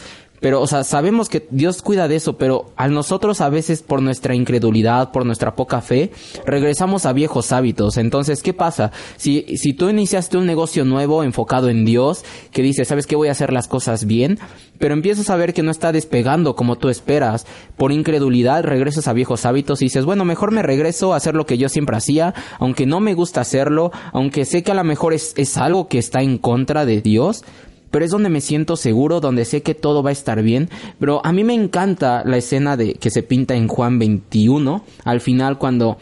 Pero, 0.42 0.60
o 0.60 0.68
sea, 0.68 0.84
sabemos 0.84 1.30
que 1.30 1.48
Dios 1.52 1.84
cuida 1.84 2.08
de 2.08 2.16
eso, 2.16 2.38
pero 2.38 2.74
a 2.76 2.88
nosotros 2.88 3.42
a 3.42 3.50
veces 3.50 3.84
por 3.84 4.02
nuestra 4.02 4.36
incredulidad, 4.36 5.12
por 5.12 5.24
nuestra 5.26 5.56
poca 5.56 5.82
fe, 5.82 6.12
regresamos 6.46 7.06
a 7.06 7.14
viejos 7.14 7.52
hábitos. 7.52 7.98
Entonces, 7.98 8.42
¿qué 8.42 8.52
pasa? 8.52 8.92
Si, 9.18 9.56
si 9.58 9.74
tú 9.74 9.88
iniciaste 9.88 10.38
un 10.38 10.48
negocio 10.48 10.84
nuevo 10.84 11.24
enfocado 11.24 11.70
en 11.70 11.86
Dios, 11.86 12.26
que 12.52 12.64
dice, 12.64 12.86
¿sabes 12.86 13.06
qué? 13.06 13.16
Voy 13.16 13.28
a 13.28 13.34
hacer 13.34 13.54
las 13.54 13.68
cosas 13.68 14.06
bien, 14.06 14.40
pero 14.80 14.96
empiezas 14.96 15.30
a 15.30 15.36
ver 15.36 15.54
que 15.54 15.62
no 15.62 15.70
está 15.70 15.92
despegando 15.92 16.56
como 16.56 16.76
tú 16.76 16.90
esperas. 16.90 17.46
Por 17.78 17.92
incredulidad 17.92 18.64
regresas 18.64 19.08
a 19.08 19.14
viejos 19.14 19.46
hábitos 19.46 19.82
y 19.82 19.86
dices, 19.86 20.06
bueno, 20.06 20.26
mejor 20.26 20.52
me 20.52 20.64
regreso 20.64 21.14
a 21.14 21.18
hacer 21.18 21.36
lo 21.36 21.46
que 21.46 21.60
yo 21.60 21.70
siempre 21.70 21.98
hacía, 21.98 22.34
aunque 22.58 22.88
no 22.88 23.00
me 23.00 23.14
gusta 23.14 23.42
hacerlo, 23.42 23.92
aunque 24.12 24.46
sé 24.46 24.64
que 24.64 24.72
a 24.72 24.76
lo 24.76 24.84
mejor 24.84 25.14
es, 25.14 25.34
es 25.38 25.56
algo 25.58 25.88
que 25.88 26.00
está 26.00 26.24
en 26.24 26.40
contra 26.40 26.84
de 26.86 27.02
Dios, 27.02 27.44
pero 27.92 28.06
es 28.06 28.12
donde 28.12 28.30
me 28.30 28.42
siento 28.42 28.76
seguro, 28.78 29.20
donde 29.20 29.46
sé 29.46 29.62
que 29.62 29.76
todo 29.76 30.02
va 30.02 30.10
a 30.10 30.14
estar 30.14 30.42
bien. 30.42 30.70
Pero 31.00 31.24
a 31.26 31.32
mí 31.32 31.44
me 31.44 31.54
encanta 31.54 32.24
la 32.26 32.38
escena 32.38 32.78
de 32.78 32.96
que 32.96 33.10
se 33.10 33.22
pinta 33.22 33.54
en 33.56 33.68
Juan 33.68 34.00
21, 34.00 34.84
al 35.04 35.22
final 35.22 35.58
cuando 35.58 35.98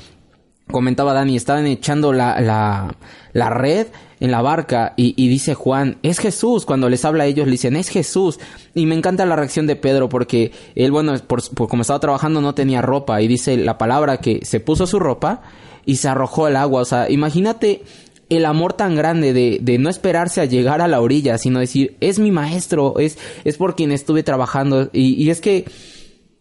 comentaba 0.72 1.13
Dani, 1.13 1.36
estaban 1.36 1.65
echando 1.65 2.13
la, 2.13 2.39
la, 2.39 2.96
la 3.34 3.50
red 3.50 3.88
en 4.19 4.31
la 4.31 4.41
barca 4.41 4.93
y, 4.98 5.13
y, 5.17 5.27
dice 5.27 5.55
Juan, 5.55 5.98
es 6.03 6.19
Jesús, 6.19 6.65
cuando 6.65 6.89
les 6.89 7.05
habla 7.05 7.24
a 7.24 7.27
ellos 7.27 7.48
le 7.48 7.53
dicen, 7.53 7.75
es 7.75 7.89
Jesús. 7.89 8.39
Y 8.75 8.86
me 8.86 8.96
encanta 8.96 9.25
la 9.25 9.36
reacción 9.36 9.65
de 9.65 9.75
Pedro 9.75 10.10
porque 10.10 10.51
él, 10.75 10.91
bueno, 10.91 11.15
por, 11.25 11.41
por 11.55 11.69
como 11.69 11.81
estaba 11.81 12.00
trabajando 12.00 12.41
no 12.41 12.53
tenía 12.53 12.81
ropa 12.81 13.22
y 13.22 13.27
dice 13.27 13.58
la 13.58 13.77
palabra 13.77 14.17
que 14.17 14.46
se 14.46 14.60
puso 14.60 14.86
su 14.86 15.00
ropa 15.00 15.41
y 15.86 15.96
se 15.96 16.08
arrojó 16.08 16.46
al 16.46 16.55
agua. 16.55 16.81
O 16.81 16.86
sea, 16.86 17.10
imagínate 17.10 17.84
el 18.29 18.45
amor 18.45 18.74
tan 18.74 18.95
grande 18.95 19.33
de, 19.33 19.57
de, 19.62 19.77
no 19.79 19.89
esperarse 19.89 20.39
a 20.39 20.45
llegar 20.45 20.81
a 20.81 20.88
la 20.88 21.01
orilla, 21.01 21.38
sino 21.38 21.59
decir, 21.59 21.98
es 22.00 22.19
mi 22.19 22.31
maestro, 22.31 23.00
es, 23.00 23.17
es 23.43 23.57
por 23.57 23.75
quien 23.75 23.91
estuve 23.91 24.24
trabajando. 24.24 24.89
Y, 24.93 25.21
y 25.21 25.31
es 25.31 25.41
que, 25.41 25.65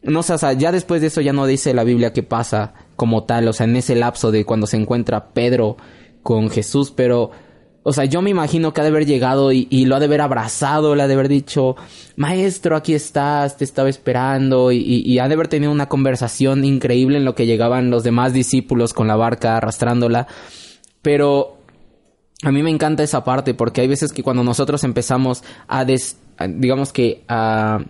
no 0.02 0.22
sé, 0.22 0.34
o 0.34 0.38
sea, 0.38 0.52
ya 0.52 0.70
después 0.70 1.00
de 1.00 1.08
eso 1.08 1.22
ya 1.22 1.32
no 1.32 1.46
dice 1.46 1.72
la 1.74 1.84
Biblia 1.84 2.12
qué 2.12 2.22
pasa 2.22 2.74
como 2.94 3.24
tal, 3.24 3.48
o 3.48 3.52
sea, 3.52 3.64
en 3.64 3.76
ese 3.76 3.94
lapso 3.94 4.30
de 4.30 4.44
cuando 4.44 4.66
se 4.66 4.76
encuentra 4.76 5.30
Pedro 5.30 5.76
con 6.22 6.50
Jesús, 6.50 6.92
pero, 6.94 7.30
o 7.84 7.92
sea, 7.94 8.04
yo 8.04 8.20
me 8.20 8.30
imagino 8.30 8.74
que 8.74 8.82
ha 8.82 8.84
de 8.84 8.90
haber 8.90 9.06
llegado 9.06 9.50
y, 9.50 9.66
y 9.70 9.86
lo 9.86 9.96
ha 9.96 9.98
de 9.98 10.06
haber 10.06 10.20
abrazado, 10.20 10.94
le 10.94 11.04
ha 11.04 11.08
de 11.08 11.14
haber 11.14 11.28
dicho, 11.28 11.76
maestro, 12.16 12.76
aquí 12.76 12.92
estás, 12.92 13.56
te 13.56 13.64
estaba 13.64 13.88
esperando, 13.88 14.72
y, 14.72 14.78
y 14.78 15.18
ha 15.20 15.28
de 15.28 15.34
haber 15.34 15.48
tenido 15.48 15.72
una 15.72 15.88
conversación 15.88 16.64
increíble 16.64 17.16
en 17.16 17.24
lo 17.24 17.34
que 17.34 17.46
llegaban 17.46 17.90
los 17.90 18.02
demás 18.02 18.34
discípulos 18.34 18.92
con 18.92 19.08
la 19.08 19.16
barca 19.16 19.56
arrastrándola, 19.56 20.26
pero 21.00 21.57
a 22.44 22.52
mí 22.52 22.62
me 22.62 22.70
encanta 22.70 23.02
esa 23.02 23.24
parte 23.24 23.54
porque 23.54 23.80
hay 23.80 23.88
veces 23.88 24.12
que 24.12 24.22
cuando 24.22 24.44
nosotros 24.44 24.84
empezamos 24.84 25.42
a, 25.66 25.84
des, 25.84 26.18
digamos 26.48 26.92
que 26.92 27.24
a 27.28 27.80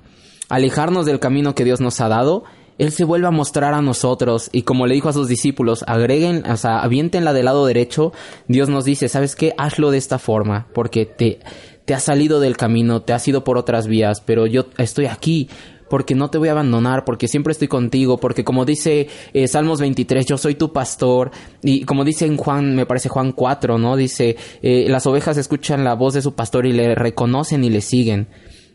alejarnos 0.49 1.05
del 1.05 1.21
camino 1.21 1.55
que 1.55 1.65
Dios 1.65 1.81
nos 1.81 2.01
ha 2.01 2.09
dado, 2.09 2.45
Él 2.79 2.91
se 2.91 3.05
vuelve 3.05 3.27
a 3.27 3.31
mostrar 3.31 3.75
a 3.75 3.83
nosotros 3.83 4.49
y 4.53 4.63
como 4.63 4.87
le 4.87 4.95
dijo 4.95 5.11
a 5.11 5.13
sus 5.13 5.29
discípulos, 5.29 5.85
agreguen, 5.87 6.51
o 6.51 6.57
sea, 6.57 6.79
avientenla 6.79 7.35
del 7.35 7.45
lado 7.45 7.67
derecho, 7.67 8.13
Dios 8.47 8.71
nos 8.71 8.87
dice, 8.87 9.09
¿sabes 9.09 9.37
qué? 9.37 9.53
Hazlo 9.59 9.91
de 9.91 9.99
esta 9.99 10.19
forma 10.19 10.69
porque 10.73 11.05
te, 11.05 11.41
te 11.85 11.93
has 11.93 12.05
salido 12.05 12.41
del 12.41 12.57
camino, 12.57 13.03
te 13.03 13.13
has 13.13 13.29
ido 13.29 13.45
por 13.45 13.59
otras 13.59 13.87
vías, 13.87 14.23
pero 14.23 14.47
yo 14.47 14.67
estoy 14.79 15.07
aquí 15.07 15.51
porque 15.89 16.15
no 16.15 16.31
te 16.31 16.39
voy 16.39 16.49
a 16.49 16.53
abandonar, 16.53 17.05
porque 17.05 17.29
siempre 17.29 17.53
estoy 17.53 17.69
contigo, 17.69 18.19
porque 18.19 18.45
como 18.45 18.65
dice 18.65 19.09
eh, 19.33 19.49
Salmos 19.49 19.81
23, 19.81 20.27
yo 20.27 20.39
soy 20.39 20.55
tu 20.55 20.73
pastor, 20.73 21.31
y 21.63 21.85
como 21.85 22.05
dice 22.05 22.27
en 22.27 22.37
Juan, 22.37 22.75
me 22.75 22.87
parece 22.87 23.09
Juan 23.09 23.33
4, 23.33 23.79
¿no? 23.79 23.97
Dice, 23.97 24.37
eh, 24.63 24.87
las 24.89 25.07
ovejas 25.07 25.37
escuchan 25.37 25.85
la 25.85 25.95
voz 25.95 26.15
de 26.15 26.23
su 26.23 26.35
pastor 26.35 26.67
y 26.67 26.73
le 26.73 26.95
reconocen 26.95 27.65
y 27.65 27.71
le 27.71 27.81
siguen. 27.81 28.29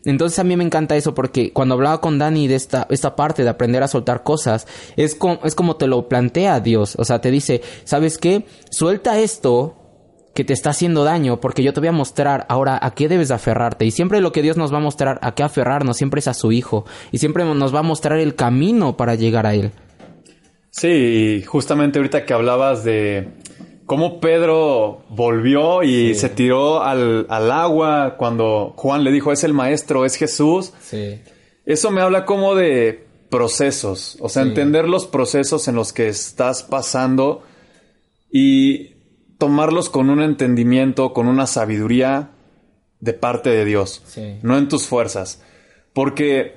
Entonces 0.04 0.38
a 0.38 0.44
mí 0.44 0.56
me 0.56 0.64
encanta 0.64 0.96
eso 0.96 1.14
porque 1.14 1.52
cuando 1.52 1.74
hablaba 1.74 2.00
con 2.00 2.18
Dani 2.18 2.46
de 2.46 2.56
esta, 2.56 2.86
esta 2.90 3.16
parte 3.16 3.42
de 3.42 3.48
aprender 3.48 3.82
a 3.82 3.88
soltar 3.88 4.22
cosas, 4.22 4.66
es 4.96 5.16
es 5.44 5.54
como 5.54 5.76
te 5.76 5.86
lo 5.86 6.08
plantea 6.08 6.60
Dios. 6.60 6.94
O 6.98 7.04
sea, 7.04 7.20
te 7.20 7.30
dice, 7.30 7.62
¿sabes 7.84 8.18
qué? 8.18 8.44
Suelta 8.70 9.18
esto 9.18 9.83
que 10.34 10.44
te 10.44 10.52
está 10.52 10.70
haciendo 10.70 11.04
daño, 11.04 11.40
porque 11.40 11.62
yo 11.62 11.72
te 11.72 11.80
voy 11.80 11.88
a 11.88 11.92
mostrar 11.92 12.44
ahora 12.48 12.78
a 12.82 12.90
qué 12.92 13.08
debes 13.08 13.30
aferrarte. 13.30 13.84
Y 13.84 13.92
siempre 13.92 14.20
lo 14.20 14.32
que 14.32 14.42
Dios 14.42 14.56
nos 14.56 14.72
va 14.72 14.78
a 14.78 14.80
mostrar 14.80 15.18
a 15.22 15.34
qué 15.34 15.44
aferrarnos, 15.44 15.96
siempre 15.96 16.18
es 16.18 16.28
a 16.28 16.34
su 16.34 16.52
Hijo. 16.52 16.84
Y 17.12 17.18
siempre 17.18 17.44
nos 17.44 17.74
va 17.74 17.78
a 17.78 17.82
mostrar 17.82 18.18
el 18.18 18.34
camino 18.34 18.96
para 18.96 19.14
llegar 19.14 19.46
a 19.46 19.54
Él. 19.54 19.70
Sí, 20.70 20.88
y 20.88 21.42
justamente 21.44 22.00
ahorita 22.00 22.26
que 22.26 22.34
hablabas 22.34 22.82
de 22.82 23.28
cómo 23.86 24.18
Pedro 24.18 25.04
volvió 25.08 25.84
y 25.84 26.14
sí. 26.14 26.20
se 26.20 26.28
tiró 26.30 26.82
al, 26.82 27.26
al, 27.28 27.52
agua 27.52 28.16
cuando 28.18 28.74
Juan 28.76 29.04
le 29.04 29.12
dijo, 29.12 29.30
es 29.30 29.44
el 29.44 29.52
maestro, 29.52 30.04
es 30.04 30.16
Jesús. 30.16 30.72
Sí. 30.82 31.20
Eso 31.64 31.92
me 31.92 32.00
habla 32.00 32.24
como 32.24 32.56
de 32.56 33.06
procesos, 33.30 34.16
o 34.20 34.28
sea, 34.28 34.42
sí. 34.42 34.48
entender 34.48 34.88
los 34.88 35.06
procesos 35.06 35.68
en 35.68 35.76
los 35.76 35.92
que 35.92 36.08
estás 36.08 36.64
pasando 36.64 37.42
y 38.30 38.93
tomarlos 39.38 39.90
con 39.90 40.10
un 40.10 40.22
entendimiento, 40.22 41.12
con 41.12 41.26
una 41.26 41.46
sabiduría 41.46 42.30
de 43.00 43.12
parte 43.12 43.50
de 43.50 43.64
Dios, 43.64 44.02
sí. 44.06 44.38
no 44.42 44.56
en 44.56 44.68
tus 44.68 44.86
fuerzas. 44.86 45.42
Porque 45.92 46.56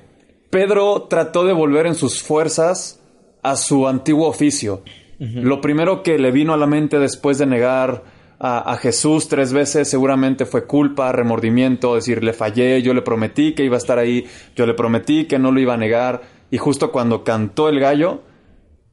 Pedro 0.49 1.03
trató 1.09 1.45
de 1.45 1.53
volver 1.53 1.85
en 1.85 1.95
sus 1.95 2.23
fuerzas 2.23 3.01
a 3.43 3.55
su 3.55 3.87
antiguo 3.87 4.27
oficio. 4.27 4.81
Uh 5.19 5.23
-huh. 5.23 5.41
Lo 5.41 5.61
primero 5.61 6.03
que 6.03 6.17
le 6.17 6.31
vino 6.31 6.53
a 6.53 6.57
la 6.57 6.67
mente 6.67 6.99
después 6.99 7.37
de 7.37 7.45
negar 7.45 8.03
a, 8.39 8.71
a, 8.71 8.77
Jesús 8.77 9.27
tres 9.27 9.51
veces 9.51 9.89
seguramente 9.89 10.45
fue 10.45 10.65
culpa, 10.65 11.11
remordimiento, 11.11 11.95
decir, 11.95 12.23
le 12.23 12.33
fallé, 12.33 12.81
yo 12.83 12.93
le 12.93 13.01
prometí 13.01 13.53
que 13.53 13.63
iba 13.63 13.75
a 13.75 13.79
estar 13.79 13.97
ahí, 13.97 14.25
yo 14.55 14.65
le 14.67 14.75
prometí 14.75 15.25
que 15.25 15.39
no 15.39 15.51
lo 15.51 15.59
iba 15.59 15.73
a 15.73 15.77
negar. 15.77 16.21
Y 16.51 16.57
justo 16.57 16.91
cuando 16.91 17.23
cantó 17.23 17.67
el 17.67 17.79
gallo, 17.79 18.21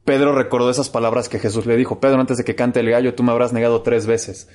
Pedro 0.05 0.33
recordó 0.33 0.69
esas 0.69 0.89
palabras 0.89 1.29
que 1.29 1.39
Jesús 1.39 1.65
le 1.65 1.75
dijo, 1.75 1.99
Pedro, 1.99 2.21
antes 2.21 2.37
de 2.37 2.43
que 2.43 2.55
cante 2.55 2.79
el 2.79 2.89
gallo, 2.89 3.15
tú 3.15 3.23
me 3.23 3.31
habrás 3.31 3.53
negado 3.53 3.81
tres 3.81 4.05
veces. 4.05 4.47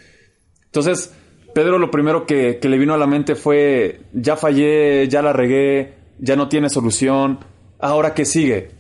Entonces, 0.67 1.13
Pedro 1.55 1.79
lo 1.79 1.91
primero 1.91 2.25
que, 2.25 2.59
que, 2.61 2.69
le 2.69 2.79
vino 2.79 2.95
a 2.95 2.99
la 2.99 3.09
mente 3.09 3.35
fue, 3.35 4.03
ya 4.13 4.37
fallé, 4.37 5.09
ya 5.09 5.23
la 5.23 5.33
regué, 5.33 5.97
ya 6.21 6.37
no 6.37 6.49
tiene 6.49 6.71
solución, 6.71 7.41
ahora 7.81 8.15
qué 8.15 8.25
sigue. 8.25 8.71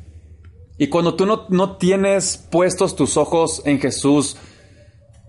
Y 0.78 0.86
cuando 0.86 1.14
tú 1.16 1.26
no, 1.26 1.46
no 1.48 1.76
tienes 1.76 2.36
puestos 2.36 2.94
tus 2.94 3.16
ojos 3.16 3.62
en 3.64 3.80
Jesús, 3.80 4.36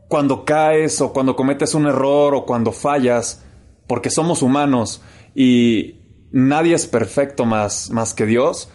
cuando 0.08 0.46
caes 0.46 1.02
o 1.02 1.12
cuando 1.12 1.36
cometes 1.36 1.74
un 1.74 1.88
error 1.88 2.36
o 2.36 2.46
cuando 2.46 2.72
fallas, 2.72 3.44
porque 3.88 4.10
somos 4.10 4.42
humanos 4.42 5.02
y 5.34 5.96
nadie 6.32 6.76
es 6.76 6.86
perfecto 6.86 7.46
más, 7.46 7.90
más 7.90 8.14
que 8.14 8.26
Dios, 8.26 8.70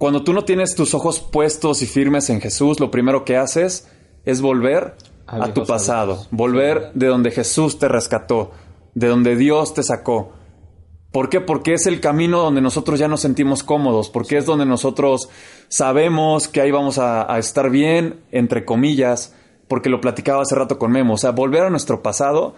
cuando 0.00 0.24
tú 0.24 0.32
no 0.32 0.44
tienes 0.44 0.74
tus 0.74 0.94
ojos 0.94 1.20
puestos 1.20 1.82
y 1.82 1.86
firmes 1.86 2.30
en 2.30 2.40
Jesús, 2.40 2.80
lo 2.80 2.90
primero 2.90 3.26
que 3.26 3.36
haces 3.36 3.86
es 4.24 4.40
volver 4.40 4.94
a, 5.26 5.44
a 5.44 5.52
tu 5.52 5.66
pasado, 5.66 6.24
volver 6.30 6.90
de 6.94 7.06
donde 7.06 7.30
Jesús 7.30 7.78
te 7.78 7.86
rescató, 7.86 8.50
de 8.94 9.08
donde 9.08 9.36
Dios 9.36 9.74
te 9.74 9.82
sacó. 9.82 10.32
¿Por 11.12 11.28
qué? 11.28 11.42
Porque 11.42 11.74
es 11.74 11.84
el 11.86 12.00
camino 12.00 12.40
donde 12.40 12.62
nosotros 12.62 12.98
ya 12.98 13.08
nos 13.08 13.20
sentimos 13.20 13.62
cómodos, 13.62 14.08
porque 14.08 14.38
es 14.38 14.46
donde 14.46 14.64
nosotros 14.64 15.28
sabemos 15.68 16.48
que 16.48 16.62
ahí 16.62 16.70
vamos 16.70 16.96
a, 16.96 17.30
a 17.30 17.38
estar 17.38 17.68
bien, 17.68 18.20
entre 18.30 18.64
comillas, 18.64 19.34
porque 19.68 19.90
lo 19.90 20.00
platicaba 20.00 20.40
hace 20.40 20.54
rato 20.54 20.78
con 20.78 20.92
Memo. 20.92 21.12
O 21.12 21.18
sea, 21.18 21.32
volver 21.32 21.64
a 21.64 21.68
nuestro 21.68 22.02
pasado 22.02 22.54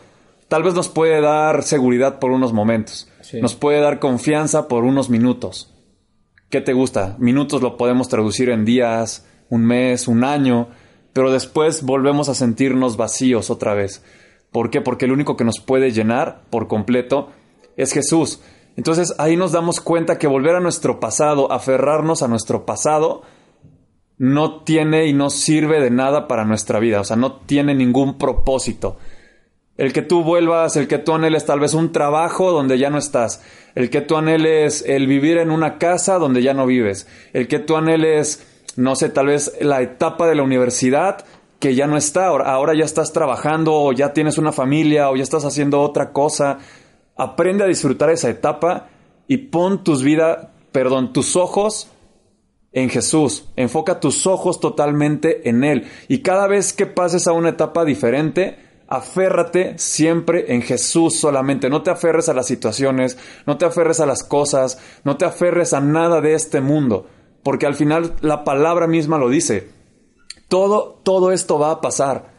tal 0.46 0.62
vez 0.62 0.74
nos 0.74 0.88
puede 0.88 1.20
dar 1.20 1.64
seguridad 1.64 2.20
por 2.20 2.30
unos 2.30 2.52
momentos, 2.52 3.08
sí. 3.20 3.40
nos 3.40 3.56
puede 3.56 3.80
dar 3.80 3.98
confianza 3.98 4.68
por 4.68 4.84
unos 4.84 5.10
minutos 5.10 5.71
¿Qué 6.52 6.60
te 6.60 6.74
gusta? 6.74 7.16
Minutos 7.18 7.62
lo 7.62 7.78
podemos 7.78 8.10
traducir 8.10 8.50
en 8.50 8.66
días, 8.66 9.26
un 9.48 9.64
mes, 9.64 10.06
un 10.06 10.22
año, 10.22 10.68
pero 11.14 11.32
después 11.32 11.82
volvemos 11.82 12.28
a 12.28 12.34
sentirnos 12.34 12.98
vacíos 12.98 13.48
otra 13.48 13.72
vez. 13.72 14.04
¿Por 14.50 14.68
qué? 14.68 14.82
Porque 14.82 15.06
el 15.06 15.12
único 15.12 15.34
que 15.38 15.46
nos 15.46 15.60
puede 15.60 15.92
llenar 15.92 16.42
por 16.50 16.68
completo 16.68 17.30
es 17.78 17.94
Jesús. 17.94 18.42
Entonces 18.76 19.14
ahí 19.16 19.34
nos 19.34 19.52
damos 19.52 19.80
cuenta 19.80 20.18
que 20.18 20.26
volver 20.26 20.54
a 20.54 20.60
nuestro 20.60 21.00
pasado, 21.00 21.50
aferrarnos 21.50 22.22
a 22.22 22.28
nuestro 22.28 22.66
pasado, 22.66 23.22
no 24.18 24.62
tiene 24.62 25.06
y 25.06 25.14
no 25.14 25.30
sirve 25.30 25.80
de 25.80 25.90
nada 25.90 26.28
para 26.28 26.44
nuestra 26.44 26.80
vida, 26.80 27.00
o 27.00 27.04
sea, 27.04 27.16
no 27.16 27.40
tiene 27.40 27.74
ningún 27.74 28.18
propósito. 28.18 28.98
El 29.76 29.92
que 29.92 30.02
tú 30.02 30.22
vuelvas, 30.22 30.76
el 30.76 30.86
que 30.86 30.98
tú 30.98 31.14
anheles 31.14 31.46
tal 31.46 31.60
vez 31.60 31.74
un 31.74 31.92
trabajo 31.92 32.52
donde 32.52 32.78
ya 32.78 32.90
no 32.90 32.98
estás, 32.98 33.42
el 33.74 33.90
que 33.90 34.02
tú 34.02 34.16
anheles 34.16 34.84
el 34.86 35.06
vivir 35.06 35.38
en 35.38 35.50
una 35.50 35.78
casa 35.78 36.18
donde 36.18 36.42
ya 36.42 36.54
no 36.54 36.66
vives, 36.66 37.06
el 37.32 37.48
que 37.48 37.58
tú 37.58 37.76
anheles, 37.76 38.46
no 38.76 38.94
sé, 38.96 39.08
tal 39.08 39.26
vez 39.26 39.56
la 39.60 39.80
etapa 39.80 40.26
de 40.26 40.34
la 40.34 40.42
universidad 40.42 41.24
que 41.62 41.76
ya 41.76 41.86
no 41.86 41.96
está, 41.96 42.26
ahora 42.26 42.74
ya 42.74 42.84
estás 42.84 43.12
trabajando 43.12 43.72
o 43.72 43.92
ya 43.92 44.12
tienes 44.12 44.36
una 44.36 44.50
familia 44.50 45.08
o 45.10 45.16
ya 45.16 45.22
estás 45.22 45.44
haciendo 45.44 45.80
otra 45.80 46.12
cosa. 46.12 46.58
Aprende 47.16 47.62
a 47.62 47.68
disfrutar 47.68 48.10
esa 48.10 48.28
etapa 48.28 48.88
y 49.28 49.36
pon 49.36 49.84
tus 49.84 50.02
vidas, 50.02 50.48
perdón, 50.72 51.12
tus 51.12 51.36
ojos 51.36 51.88
en 52.72 52.90
Jesús. 52.90 53.48
Enfoca 53.54 54.00
tus 54.00 54.26
ojos 54.26 54.58
totalmente 54.58 55.48
en 55.48 55.62
Él. 55.62 55.86
Y 56.08 56.18
cada 56.18 56.48
vez 56.48 56.72
que 56.72 56.86
pases 56.86 57.28
a 57.28 57.32
una 57.32 57.50
etapa 57.50 57.84
diferente, 57.84 58.58
Aférrate 58.92 59.78
siempre 59.78 60.52
en 60.52 60.60
Jesús 60.60 61.18
solamente. 61.18 61.70
No 61.70 61.80
te 61.82 61.90
aferres 61.90 62.28
a 62.28 62.34
las 62.34 62.46
situaciones, 62.46 63.16
no 63.46 63.56
te 63.56 63.64
aferres 63.64 64.00
a 64.00 64.06
las 64.06 64.22
cosas, 64.22 64.78
no 65.02 65.16
te 65.16 65.24
aferres 65.24 65.72
a 65.72 65.80
nada 65.80 66.20
de 66.20 66.34
este 66.34 66.60
mundo, 66.60 67.06
porque 67.42 67.64
al 67.64 67.74
final 67.74 68.16
la 68.20 68.44
palabra 68.44 68.86
misma 68.86 69.16
lo 69.16 69.30
dice. 69.30 69.70
Todo, 70.48 71.00
todo 71.02 71.32
esto 71.32 71.58
va 71.58 71.70
a 71.70 71.80
pasar. 71.80 72.34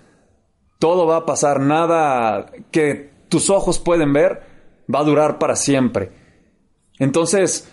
Todo 0.77 1.07
va 1.07 1.17
a 1.17 1.25
pasar. 1.25 1.60
Nada 1.60 2.51
que 2.69 3.10
tus 3.29 3.50
ojos 3.50 3.79
pueden 3.79 4.13
ver 4.13 4.43
va 4.93 5.00
a 5.00 5.05
durar 5.05 5.39
para 5.39 5.55
siempre. 5.55 6.12
Entonces, 7.00 7.67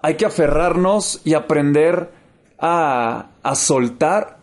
hay 0.00 0.14
que 0.14 0.26
aferrarnos 0.26 1.22
y 1.24 1.34
aprender 1.34 2.12
a, 2.56 3.32
a 3.42 3.54
soltar 3.56 4.38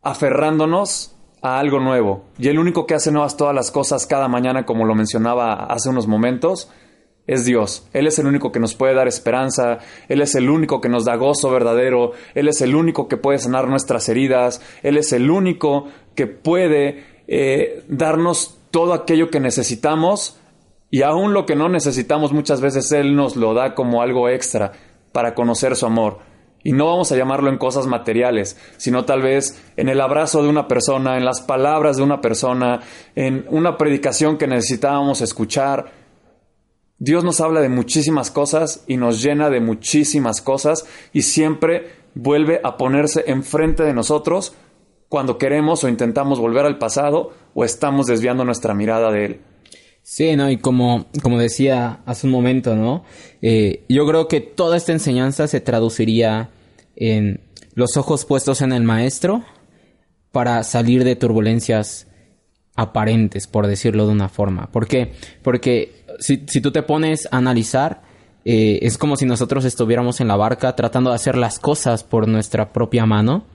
aferrándonos 0.00 1.13
a 1.44 1.58
algo 1.58 1.78
nuevo. 1.78 2.24
Y 2.38 2.48
el 2.48 2.58
único 2.58 2.86
que 2.86 2.94
hace 2.94 3.12
nuevas 3.12 3.36
todas 3.36 3.54
las 3.54 3.70
cosas 3.70 4.06
cada 4.06 4.28
mañana, 4.28 4.64
como 4.64 4.86
lo 4.86 4.94
mencionaba 4.94 5.66
hace 5.66 5.90
unos 5.90 6.06
momentos, 6.06 6.70
es 7.26 7.44
Dios. 7.44 7.86
Él 7.92 8.06
es 8.06 8.18
el 8.18 8.26
único 8.26 8.50
que 8.50 8.60
nos 8.60 8.74
puede 8.74 8.94
dar 8.94 9.08
esperanza, 9.08 9.78
Él 10.08 10.22
es 10.22 10.34
el 10.34 10.48
único 10.48 10.80
que 10.80 10.88
nos 10.88 11.04
da 11.04 11.16
gozo 11.16 11.50
verdadero, 11.50 12.12
Él 12.34 12.48
es 12.48 12.62
el 12.62 12.74
único 12.74 13.08
que 13.08 13.18
puede 13.18 13.38
sanar 13.38 13.68
nuestras 13.68 14.08
heridas, 14.08 14.62
Él 14.82 14.96
es 14.96 15.12
el 15.12 15.30
único 15.30 15.88
que 16.14 16.26
puede 16.26 17.04
eh, 17.28 17.84
darnos 17.88 18.58
todo 18.70 18.94
aquello 18.94 19.28
que 19.28 19.38
necesitamos 19.38 20.40
y 20.90 21.02
aún 21.02 21.34
lo 21.34 21.44
que 21.44 21.56
no 21.56 21.68
necesitamos 21.68 22.32
muchas 22.32 22.62
veces 22.62 22.90
Él 22.92 23.14
nos 23.16 23.36
lo 23.36 23.52
da 23.52 23.74
como 23.74 24.00
algo 24.00 24.30
extra 24.30 24.72
para 25.12 25.34
conocer 25.34 25.76
su 25.76 25.84
amor. 25.84 26.20
Y 26.64 26.72
no 26.72 26.86
vamos 26.86 27.12
a 27.12 27.16
llamarlo 27.16 27.50
en 27.50 27.58
cosas 27.58 27.86
materiales, 27.86 28.56
sino 28.78 29.04
tal 29.04 29.22
vez 29.22 29.62
en 29.76 29.88
el 29.88 30.00
abrazo 30.00 30.42
de 30.42 30.48
una 30.48 30.66
persona, 30.66 31.16
en 31.16 31.24
las 31.24 31.42
palabras 31.42 31.98
de 31.98 32.02
una 32.02 32.20
persona, 32.20 32.80
en 33.14 33.46
una 33.50 33.76
predicación 33.76 34.38
que 34.38 34.48
necesitábamos 34.48 35.20
escuchar. 35.20 35.92
Dios 36.98 37.22
nos 37.22 37.40
habla 37.40 37.60
de 37.60 37.68
muchísimas 37.68 38.30
cosas 38.30 38.82
y 38.86 38.96
nos 38.96 39.22
llena 39.22 39.50
de 39.50 39.60
muchísimas 39.60 40.40
cosas 40.40 40.86
y 41.12 41.22
siempre 41.22 42.02
vuelve 42.14 42.60
a 42.64 42.76
ponerse 42.78 43.24
enfrente 43.26 43.82
de 43.82 43.92
nosotros 43.92 44.54
cuando 45.08 45.38
queremos 45.38 45.84
o 45.84 45.88
intentamos 45.88 46.40
volver 46.40 46.64
al 46.64 46.78
pasado 46.78 47.32
o 47.54 47.64
estamos 47.64 48.06
desviando 48.06 48.44
nuestra 48.44 48.74
mirada 48.74 49.12
de 49.12 49.24
Él. 49.26 49.40
Sí, 50.02 50.36
¿no? 50.36 50.50
Y 50.50 50.58
como, 50.58 51.06
como 51.22 51.38
decía 51.38 52.00
hace 52.04 52.26
un 52.26 52.32
momento, 52.32 52.76
¿no? 52.76 53.04
Eh, 53.40 53.84
yo 53.88 54.06
creo 54.06 54.28
que 54.28 54.40
toda 54.40 54.76
esta 54.76 54.92
enseñanza 54.92 55.46
se 55.46 55.60
traduciría 55.60 56.50
en 56.96 57.40
los 57.74 57.96
ojos 57.96 58.24
puestos 58.24 58.62
en 58.62 58.72
el 58.72 58.82
maestro 58.82 59.44
para 60.32 60.62
salir 60.62 61.04
de 61.04 61.16
turbulencias 61.16 62.08
aparentes, 62.76 63.46
por 63.46 63.66
decirlo 63.66 64.06
de 64.06 64.12
una 64.12 64.28
forma. 64.28 64.70
¿Por 64.72 64.86
qué? 64.86 65.12
Porque 65.42 66.04
si, 66.18 66.38
tú 66.38 66.72
te 66.72 66.82
pones 66.82 67.28
a 67.30 67.38
analizar, 67.38 68.02
eh, 68.44 68.80
es 68.82 68.98
como 68.98 69.16
si 69.16 69.26
nosotros 69.26 69.64
estuviéramos 69.64 70.20
en 70.20 70.28
la 70.28 70.36
barca 70.36 70.74
tratando 70.74 71.10
de 71.10 71.16
hacer 71.16 71.36
las 71.36 71.58
cosas 71.58 72.04
por 72.04 72.28
nuestra 72.28 72.72
propia 72.72 73.06
mano 73.06 73.46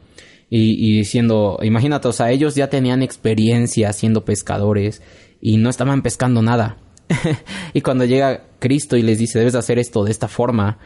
y, 0.49 0.97
diciendo, 0.97 1.59
imagínate, 1.61 2.07
o 2.07 2.11
sea, 2.11 2.31
ellos 2.31 2.55
ya 2.55 2.69
tenían 2.69 3.03
experiencia 3.03 3.93
siendo 3.93 4.25
pescadores, 4.25 5.03
y 5.41 5.57
no 5.57 5.69
estaban 5.69 6.01
pescando 6.01 6.41
nada. 6.41 6.77
y 7.73 7.81
cuando 7.81 8.05
llega 8.05 8.43
Cristo 8.59 8.97
y 8.97 9.01
les 9.01 9.17
dice, 9.17 9.39
debes 9.39 9.55
hacer 9.55 9.79
esto 9.79 10.03
de 10.03 10.11
esta 10.11 10.27
forma, 10.27 10.79